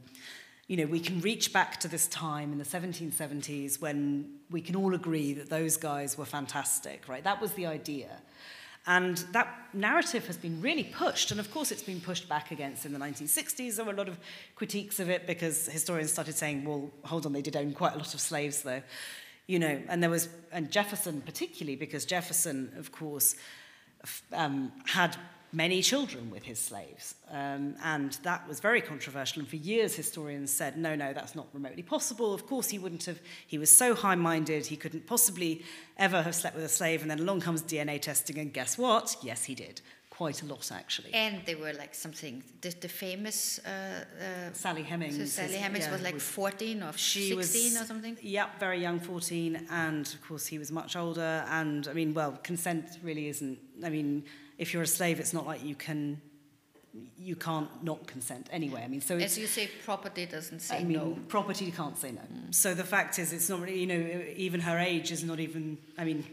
[0.68, 4.78] you know, we can reach back to this time in the 1770s when we can
[4.78, 7.24] all agree that those guys were fantastic, right?
[7.26, 8.22] That was the idea.
[8.86, 12.86] And that narrative has been really pushed, and of course it's been pushed back against
[12.86, 13.78] in the 1960s.
[13.78, 14.20] There were a lot of
[14.56, 17.98] critiques of it because historians started saying, well, hold on, they did own quite a
[17.98, 18.82] lot of slaves though.
[19.48, 23.36] You know, and there was, and Jefferson particularly, because Jefferson, of course,
[24.34, 25.16] um, had
[25.54, 27.16] many children with his slaves.
[27.30, 29.40] Um, and that was very controversial.
[29.42, 32.34] And for years, historians said, no, no, that's not remotely possible.
[32.34, 35.64] Of course, he wouldn't have, he was so high minded, he couldn't possibly
[35.98, 37.04] ever have slept with a slave.
[37.04, 39.16] And then along comes DNA testing, and guess what?
[39.22, 39.82] Yes, he did.
[40.10, 41.12] Quite a lot, actually.
[41.14, 45.18] And they were like something, the, the famous uh, uh, Sally Hemings.
[45.18, 47.38] So Sally Hemings yeah, was like 14 or she 16
[47.74, 48.18] was, or something?
[48.22, 49.68] Yeah, very young, 14.
[49.72, 51.44] And of course, he was much older.
[51.50, 54.24] And I mean, well, consent really isn't, I mean,
[54.58, 56.22] if you're a slave, it's not like you can
[57.18, 58.84] you can't not consent anyway.
[58.84, 61.18] I mean, so as you say, property doesn't say I mean, no.
[61.28, 62.22] Property can't say no.
[62.22, 62.54] Mm.
[62.54, 65.78] So the fact is, it's not really you know even her age is not even.
[65.98, 66.24] I mean,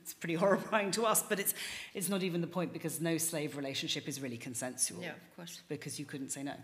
[0.00, 1.54] it's pretty horrifying to us, but it's
[1.94, 5.02] it's not even the point because no slave relationship is really consensual.
[5.02, 5.62] Yeah, of course.
[5.68, 6.54] Because you couldn't say no.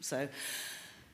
[0.00, 0.28] So.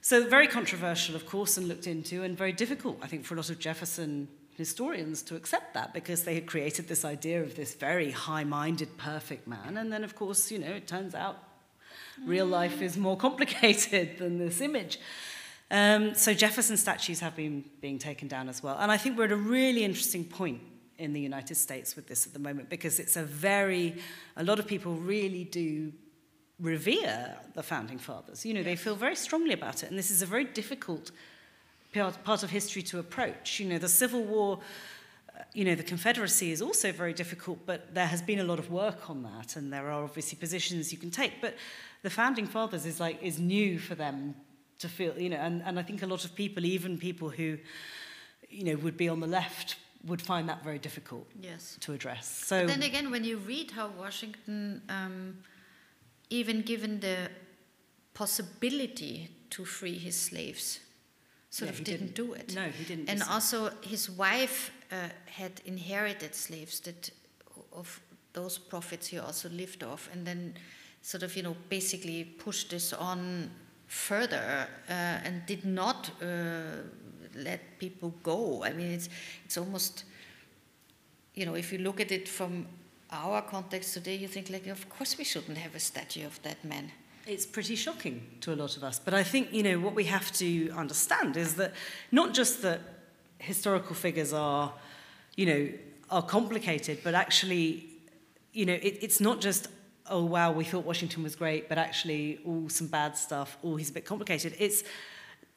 [0.05, 3.37] So very controversial, of course, and looked into, and very difficult, I think, for a
[3.37, 7.75] lot of Jefferson historians to accept that because they had created this idea of this
[7.75, 9.77] very high-minded, perfect man.
[9.77, 11.39] And then, of course, you know, it turns out
[12.25, 14.99] real life is more complicated than this image.
[15.71, 18.77] Um, so Jefferson statues have been being taken down as well.
[18.79, 20.61] And I think we're at a really interesting point
[20.99, 23.97] in the United States with this at the moment because it's a very,
[24.37, 25.93] a lot of people really do
[26.61, 28.45] revere the founding fathers.
[28.45, 29.89] You know, they feel very strongly about it.
[29.89, 31.11] And this is a very difficult
[31.93, 33.61] part of history to approach.
[33.61, 34.61] You know, the Civil War,
[35.37, 38.59] uh, you know, the Confederacy is also very difficult, but there has been a lot
[38.59, 41.41] of work on that, and there are obviously positions you can take.
[41.41, 41.57] But
[42.03, 44.35] the founding fathers is like is new for them
[44.79, 47.59] to feel, you know, and, and I think a lot of people, even people who,
[48.51, 51.77] you know, would be on the left, would find that very difficult yes.
[51.81, 52.27] to address.
[52.47, 55.39] So but then again, when you read how Washington, um,
[56.31, 57.31] even given the
[58.15, 60.81] possibility to free his slaves,
[61.53, 62.55] sort yeah, of didn't, didn't, do it.
[62.55, 63.11] No, he didn't.
[63.11, 67.11] And also, his wife uh, had inherited slaves that
[67.73, 68.01] of
[68.33, 70.55] those profits he also lived off, and then
[71.03, 73.51] sort of you know basically pushed this on
[73.87, 76.27] further uh, and did not uh,
[77.35, 78.65] let people go.
[78.65, 79.11] I mean, it's
[79.45, 80.05] it's almost
[81.35, 82.67] you know if you look at it from
[83.11, 86.65] our context today, you think like, of course we shouldn't have a statue of that
[86.65, 86.91] man.
[87.27, 88.99] it's pretty shocking to a lot of us.
[88.99, 91.73] But I think, you know, what we have to understand is that
[92.11, 92.81] not just that
[93.39, 94.73] historical figures are,
[95.37, 95.69] you know,
[96.11, 97.87] are complicated, but actually,
[98.53, 99.69] you know, it, it's not just,
[100.11, 103.91] oh, wow, we thought Washington was great, but actually, all some bad stuff, oh, he's
[103.91, 104.55] a bit complicated.
[104.59, 104.83] It's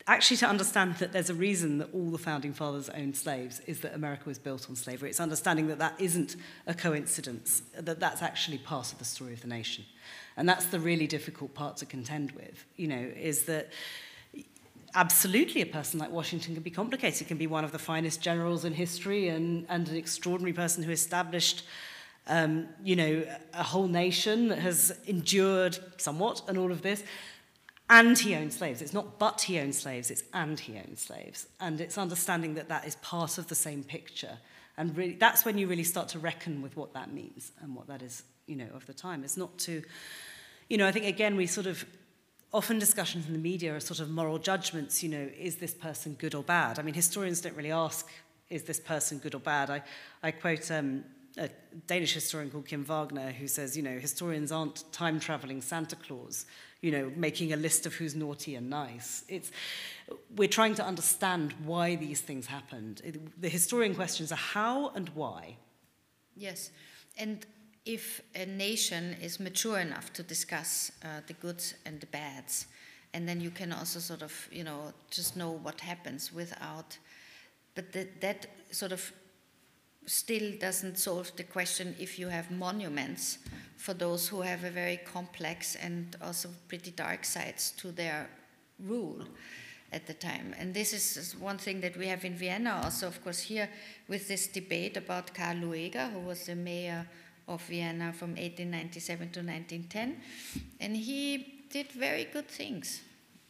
[0.08, 3.80] actually to understand that there's a reason that all the founding fathers owned slaves is
[3.80, 5.10] that America was built on slavery.
[5.10, 6.36] It's understanding that that isn't
[6.68, 9.84] a coincidence, that that's actually part of the story of the nation.
[10.38, 13.70] And that's the really difficult part to contend with, you know, is that
[14.94, 18.66] absolutely a person like Washington can be complicated, can be one of the finest generals
[18.66, 21.64] in history and, and an extraordinary person who established
[22.28, 23.24] um, you know,
[23.54, 27.04] a whole nation that has endured somewhat and all of this.
[27.90, 28.82] And he owned slaves.
[28.82, 31.48] It's not but he owned slaves, it's and he owned slaves.
[31.60, 34.40] And it's understanding that that is part of the same picture.
[34.78, 37.88] And really, that's when you really start to reckon with what that means and what
[37.88, 39.24] that is, you know, of the time.
[39.24, 39.84] It's not to
[40.70, 41.86] you know, I think again, we sort of,
[42.54, 46.14] often discussions in the media are sort of moral judgments, you know, is this person
[46.14, 46.80] good or bad?
[46.80, 48.08] I mean, historians don't really ask,
[48.50, 49.70] is this person good or bad?
[49.70, 49.84] I,
[50.24, 51.04] I quote um,
[51.38, 51.50] a
[51.88, 56.46] Danish historian called Kim Wagner who says, you know, historians aren't time traveling Santa Claus
[56.86, 59.24] you know, making a list of who's naughty and nice.
[59.28, 59.50] It's,
[60.36, 63.02] we're trying to understand why these things happened.
[63.04, 65.58] It, the historian questions are how and why.
[66.36, 66.70] Yes,
[67.18, 67.44] and
[67.86, 72.66] if a nation is mature enough to discuss uh, the goods and the bads,
[73.14, 76.98] and then you can also sort of, you know, just know what happens without,
[77.76, 79.12] but that, that sort of
[80.06, 83.40] still doesn't solve the question if you have monuments
[83.78, 88.30] for those who have a very complex and also pretty dark sides to their
[88.80, 89.24] rule
[89.92, 90.54] at the time.
[90.60, 93.70] And this is one thing that we have in Vienna also, of course, here
[94.08, 97.08] with this debate about Karl Lueger, who was the mayor
[97.48, 100.18] of Vienna from 1897 to 1910.
[100.80, 103.02] And he did very good things.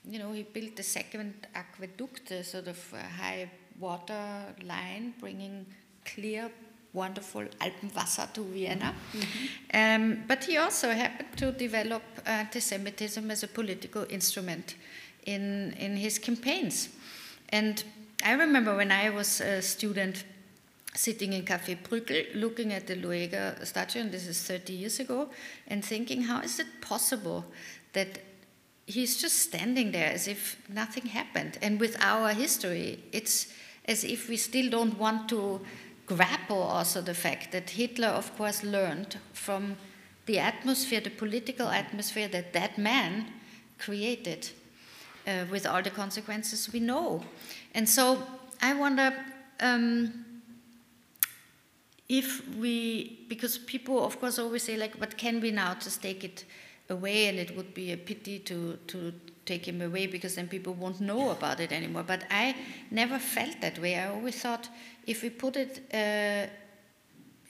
[0.08, 5.66] You know, he built the second aqueduct, a sort of high water line, bringing
[6.06, 6.52] clear,
[6.94, 8.94] wonderful Alpenwasser to Vienna.
[9.14, 10.02] Mm-hmm.
[10.04, 14.76] Um, but he also happened to develop anti Semitism as a political instrument
[15.26, 16.90] in, in his campaigns.
[17.50, 17.84] And
[18.24, 20.24] I remember when I was a student
[20.96, 25.30] sitting in Café Prückel looking at the Lueger statue, and this is 30 years ago,
[25.68, 27.46] and thinking, how is it possible
[27.94, 28.20] that
[28.88, 31.58] he's just standing there as if nothing happened?
[31.62, 33.48] And with our history, it's
[33.86, 35.62] as if we still don't want to
[36.06, 39.76] grapple also the fact that Hitler, of course, learned from
[40.26, 43.28] the atmosphere, the political atmosphere that that man
[43.78, 44.50] created
[45.28, 47.24] uh, with all the consequences we know.
[47.74, 48.22] And so
[48.62, 49.14] I wonder
[49.60, 50.25] um,
[52.08, 56.24] if we, because people, of course, always say, like, what can we now just take
[56.24, 56.46] it
[56.90, 57.28] away?
[57.28, 59.14] And it would be a pity to, to
[59.46, 62.04] take him away because then people won't know about it anymore.
[62.04, 62.56] But I
[62.92, 63.96] never felt that way.
[63.96, 64.70] I always thought
[65.08, 66.52] if we put it, uh,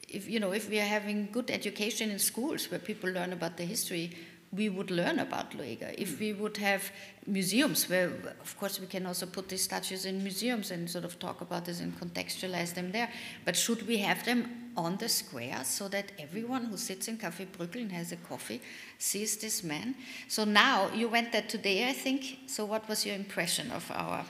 [0.07, 3.57] if you know, if we are having good education in schools where people learn about
[3.57, 4.15] the history,
[4.55, 5.93] we would learn about Lueger.
[5.97, 6.91] If we would have
[7.25, 11.17] museums where, of course, we can also put these statues in museums and sort of
[11.19, 13.09] talk about this and contextualize them there.
[13.43, 17.47] But should we have them on the square so that everyone who sits in Café
[17.47, 18.61] Prückel and has a coffee
[18.97, 19.95] sees this man?
[20.27, 22.39] So now you went there today, I think.
[22.47, 24.25] So what was your impression of our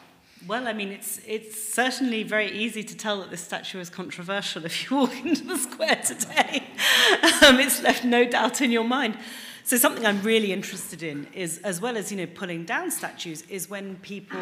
[0.47, 4.63] well, I mean, it's, it's certainly very easy to tell that this statue is controversial
[4.63, 6.63] if you walk into the square today.
[7.45, 9.17] um, it's left no doubt in your mind.
[9.65, 13.41] So something I'm really interested in is, as well as, you know, pulling down statues,
[13.49, 14.39] is when people...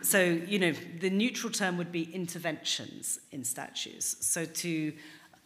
[0.00, 4.16] So, you know, the neutral term would be interventions in statues.
[4.20, 4.94] So to...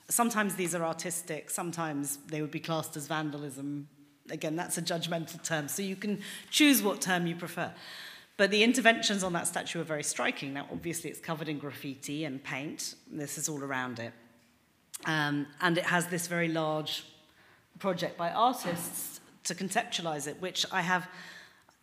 [0.08, 3.88] Sometimes these are artistic, sometimes they would be classed as vandalism.
[4.30, 6.20] Again, that's a judgmental term, so you can
[6.50, 7.72] choose what term you prefer.
[8.36, 10.52] But the interventions on that statue are very striking.
[10.52, 12.94] Now, obviously, it's covered in graffiti and paint.
[13.10, 14.12] This is all around it.
[15.06, 17.04] Um, and it has this very large
[17.78, 21.08] project by artists to conceptualize it, which I have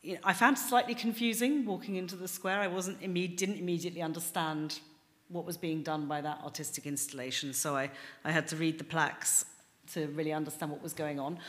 [0.04, 2.60] you know, I found slightly confusing walking into the square.
[2.60, 4.80] I wasn't imme didn't immediately understand
[5.28, 7.90] what was being done by that artistic installation, so I,
[8.26, 9.46] I had to read the plaques
[9.94, 11.40] to really understand what was going on.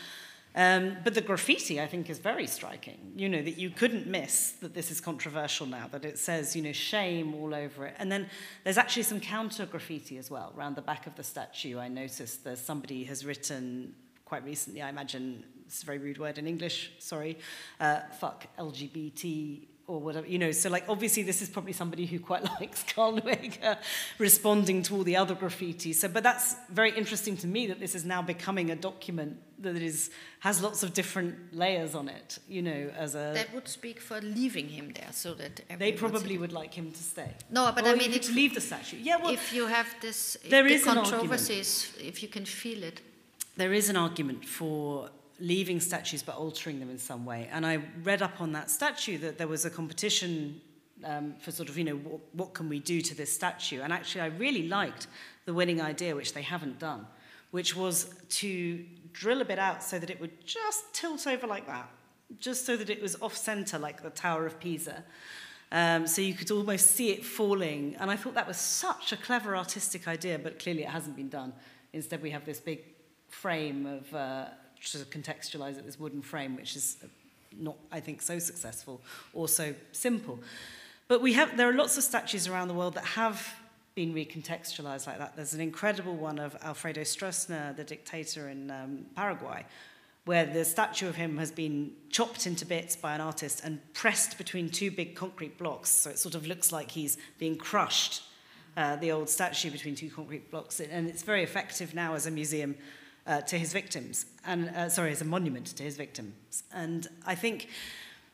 [0.55, 3.12] Um, but the graffiti, I think, is very striking.
[3.16, 6.62] You know, that you couldn't miss that this is controversial now, that it says, you
[6.62, 7.95] know, shame all over it.
[7.99, 8.28] And then
[8.62, 11.78] there's actually some counter graffiti as well around the back of the statue.
[11.78, 13.95] I noticed there's somebody has written
[14.33, 17.37] quite recently, I imagine, it's a very rude word in English, sorry,
[17.78, 22.18] uh, fuck LGBT or whatever, you know, so like obviously this is probably somebody who
[22.18, 23.76] quite likes Karl Lueger
[24.18, 25.93] responding to all the other graffiti.
[25.93, 29.76] So, but that's very interesting to me that this is now becoming a document that
[29.76, 30.11] is
[30.41, 33.33] has lots of different layers on it, you know, as a.
[33.35, 37.03] That would speak for leaving him there, so that they probably would like him to
[37.14, 37.33] stay.
[37.51, 38.97] No, but or I mean, to leave the statue.
[38.97, 43.03] Yeah, well, if you have this, there the is controversies, if you can feel it.
[43.57, 47.48] There is an argument for leaving statues but altering them in some way.
[47.53, 50.61] And I read up on that statue that there was a competition
[51.05, 53.80] um, for sort of, you know, what, what can we do to this statue?
[53.82, 55.09] And actually, I really liked
[55.44, 57.07] the winning idea, which they haven't done,
[57.50, 61.66] which was to drill a bit out so that it would just tilt over like
[61.66, 61.88] that,
[62.38, 65.03] just so that it was off center like the Tower of Pisa.
[65.72, 67.96] Um, so you could almost see it falling.
[67.98, 71.30] And I thought that was such a clever artistic idea, but clearly it hasn't been
[71.30, 71.53] done.
[71.94, 72.91] Instead, we have this big
[73.33, 74.47] frame of uh,
[74.80, 76.97] to contextualize it, this wooden frame, which is
[77.59, 79.01] not, I think, so successful
[79.33, 80.39] or so simple.
[81.09, 83.55] But we have, there are lots of statues around the world that have
[83.95, 85.37] been recontextualized like that.
[85.37, 89.66] There's an incredible one of Alfredo Stroessner, the dictator in um, Paraguay,
[90.24, 94.39] where the statue of him has been chopped into bits by an artist and pressed
[94.39, 95.91] between two big concrete blocks.
[95.91, 98.22] So it sort of looks like he's being crushed,
[98.76, 100.80] uh, the old statue between two concrete blocks.
[100.80, 102.76] And it's very effective now as a museum
[103.27, 106.64] uh, to his victims, and uh, sorry, as a monument to his victims.
[106.73, 107.68] And I think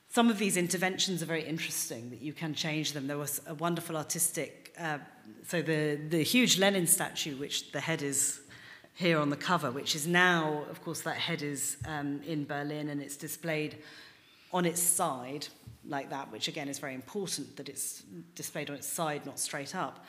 [0.09, 3.07] some of these interventions are very interesting that you can change them.
[3.07, 4.99] There was a wonderful artistic, uh,
[5.47, 8.41] so the, the huge Lenin statue, which the head is
[8.95, 12.89] here on the cover, which is now, of course, that head is um, in Berlin
[12.89, 13.77] and it's displayed
[14.53, 15.47] on its side
[15.87, 18.03] like that, which again is very important that it's
[18.35, 20.05] displayed on its side, not straight up.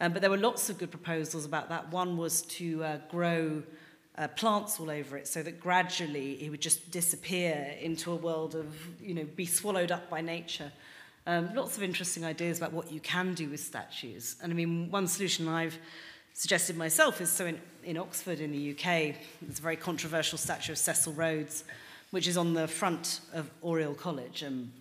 [0.00, 1.90] Um, but there were lots of good proposals about that.
[1.90, 3.62] One was to uh, grow
[4.18, 8.54] uh, plants all over it so that gradually it would just disappear into a world
[8.56, 8.66] of,
[9.00, 10.72] you know, be swallowed up by nature.
[11.26, 14.36] Um, lots of interesting ideas about what you can do with statues.
[14.42, 15.78] And I mean, one solution I've
[16.32, 20.72] suggested myself is so in, in Oxford in the UK, there's a very controversial statue
[20.72, 21.64] of Cecil Rhodes,
[22.10, 24.42] which is on the front of Oriel College.
[24.42, 24.72] And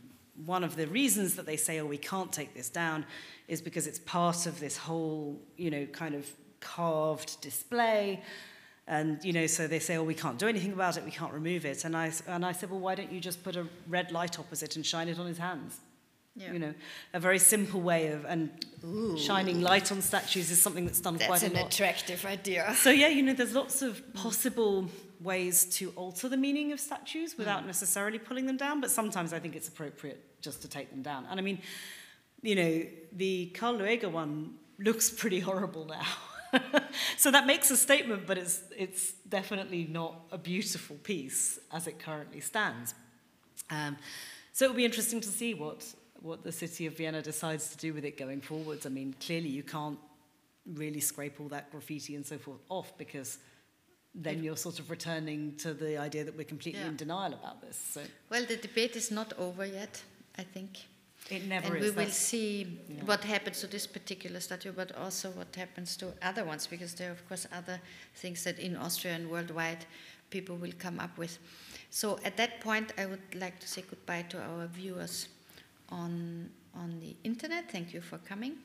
[0.46, 3.06] one of the reasons that they say, oh, we can't take this down
[3.48, 6.28] is because it's part of this whole, you know, kind of
[6.60, 8.22] carved display
[8.88, 11.34] And, you know, so they say, oh, we can't do anything about it, we can't
[11.34, 11.84] remove it.
[11.84, 14.78] And I, and I said, well, why don't you just put a red light opposite
[14.78, 15.82] and shine it on his hands?
[16.38, 16.54] Yeah.
[16.54, 16.74] You know,
[17.14, 18.50] a very simple way of, and
[18.86, 19.18] Ooh.
[19.18, 21.54] shining light on statues is something that's done that's quite a lot.
[21.54, 22.74] That's an attractive idea.
[22.76, 24.88] So, yeah, you know, there's lots of possible
[25.20, 27.42] ways to alter the meaning of statues hmm.
[27.42, 27.68] without mm.
[27.68, 31.26] necessarily pulling them down, but sometimes I think it's appropriate just to take them down.
[31.30, 31.60] And I mean,
[32.44, 32.84] you know,
[33.14, 36.06] the Carl Luega one looks pretty horrible now.
[37.18, 42.00] so that makes a statement, but it's, it's definitely not a beautiful piece as it
[42.00, 42.94] currently stands.
[43.70, 43.98] Um,
[44.54, 45.86] so it will be interesting to see what,
[46.22, 48.86] what the city of Vienna decides to do with it going forwards.
[48.86, 50.00] I mean, clearly you can't
[50.74, 53.40] really scrape all that graffiti and so forth off because
[54.14, 56.88] then you're sort of returning to the idea that we're completely yeah.
[56.88, 57.78] in denial about this.
[57.92, 58.02] So.
[58.30, 60.02] Well, the debate is not over yet,
[60.38, 60.80] I think.
[61.30, 61.96] It never and is.
[61.96, 63.04] we will see yeah.
[63.04, 67.10] what happens to this particular statue, but also what happens to other ones, because there
[67.10, 67.80] are, of course, other
[68.16, 69.86] things that in Austria and worldwide
[70.30, 71.38] people will come up with.
[71.90, 75.28] So at that point, I would like to say goodbye to our viewers
[75.90, 77.72] on, on the internet.
[77.72, 78.58] Thank you for coming.